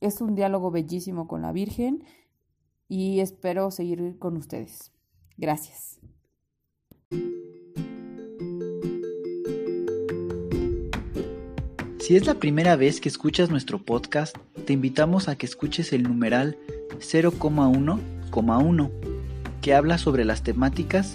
es 0.00 0.20
un 0.20 0.34
diálogo 0.34 0.70
bellísimo 0.70 1.28
con 1.28 1.42
la 1.42 1.52
Virgen 1.52 2.02
y 2.88 3.20
espero 3.20 3.70
seguir 3.70 4.18
con 4.18 4.36
ustedes. 4.36 4.90
Gracias. 5.36 6.00
Si 12.00 12.16
es 12.16 12.26
la 12.26 12.34
primera 12.34 12.74
vez 12.74 13.00
que 13.00 13.08
escuchas 13.08 13.48
nuestro 13.48 13.84
podcast, 13.84 14.36
te 14.66 14.72
invitamos 14.72 15.28
a 15.28 15.36
que 15.36 15.46
escuches 15.46 15.92
el 15.92 16.02
numeral 16.02 16.58
0,1,1, 16.98 18.90
que 19.60 19.74
habla 19.74 19.98
sobre 19.98 20.24
las 20.24 20.42
temáticas 20.42 21.14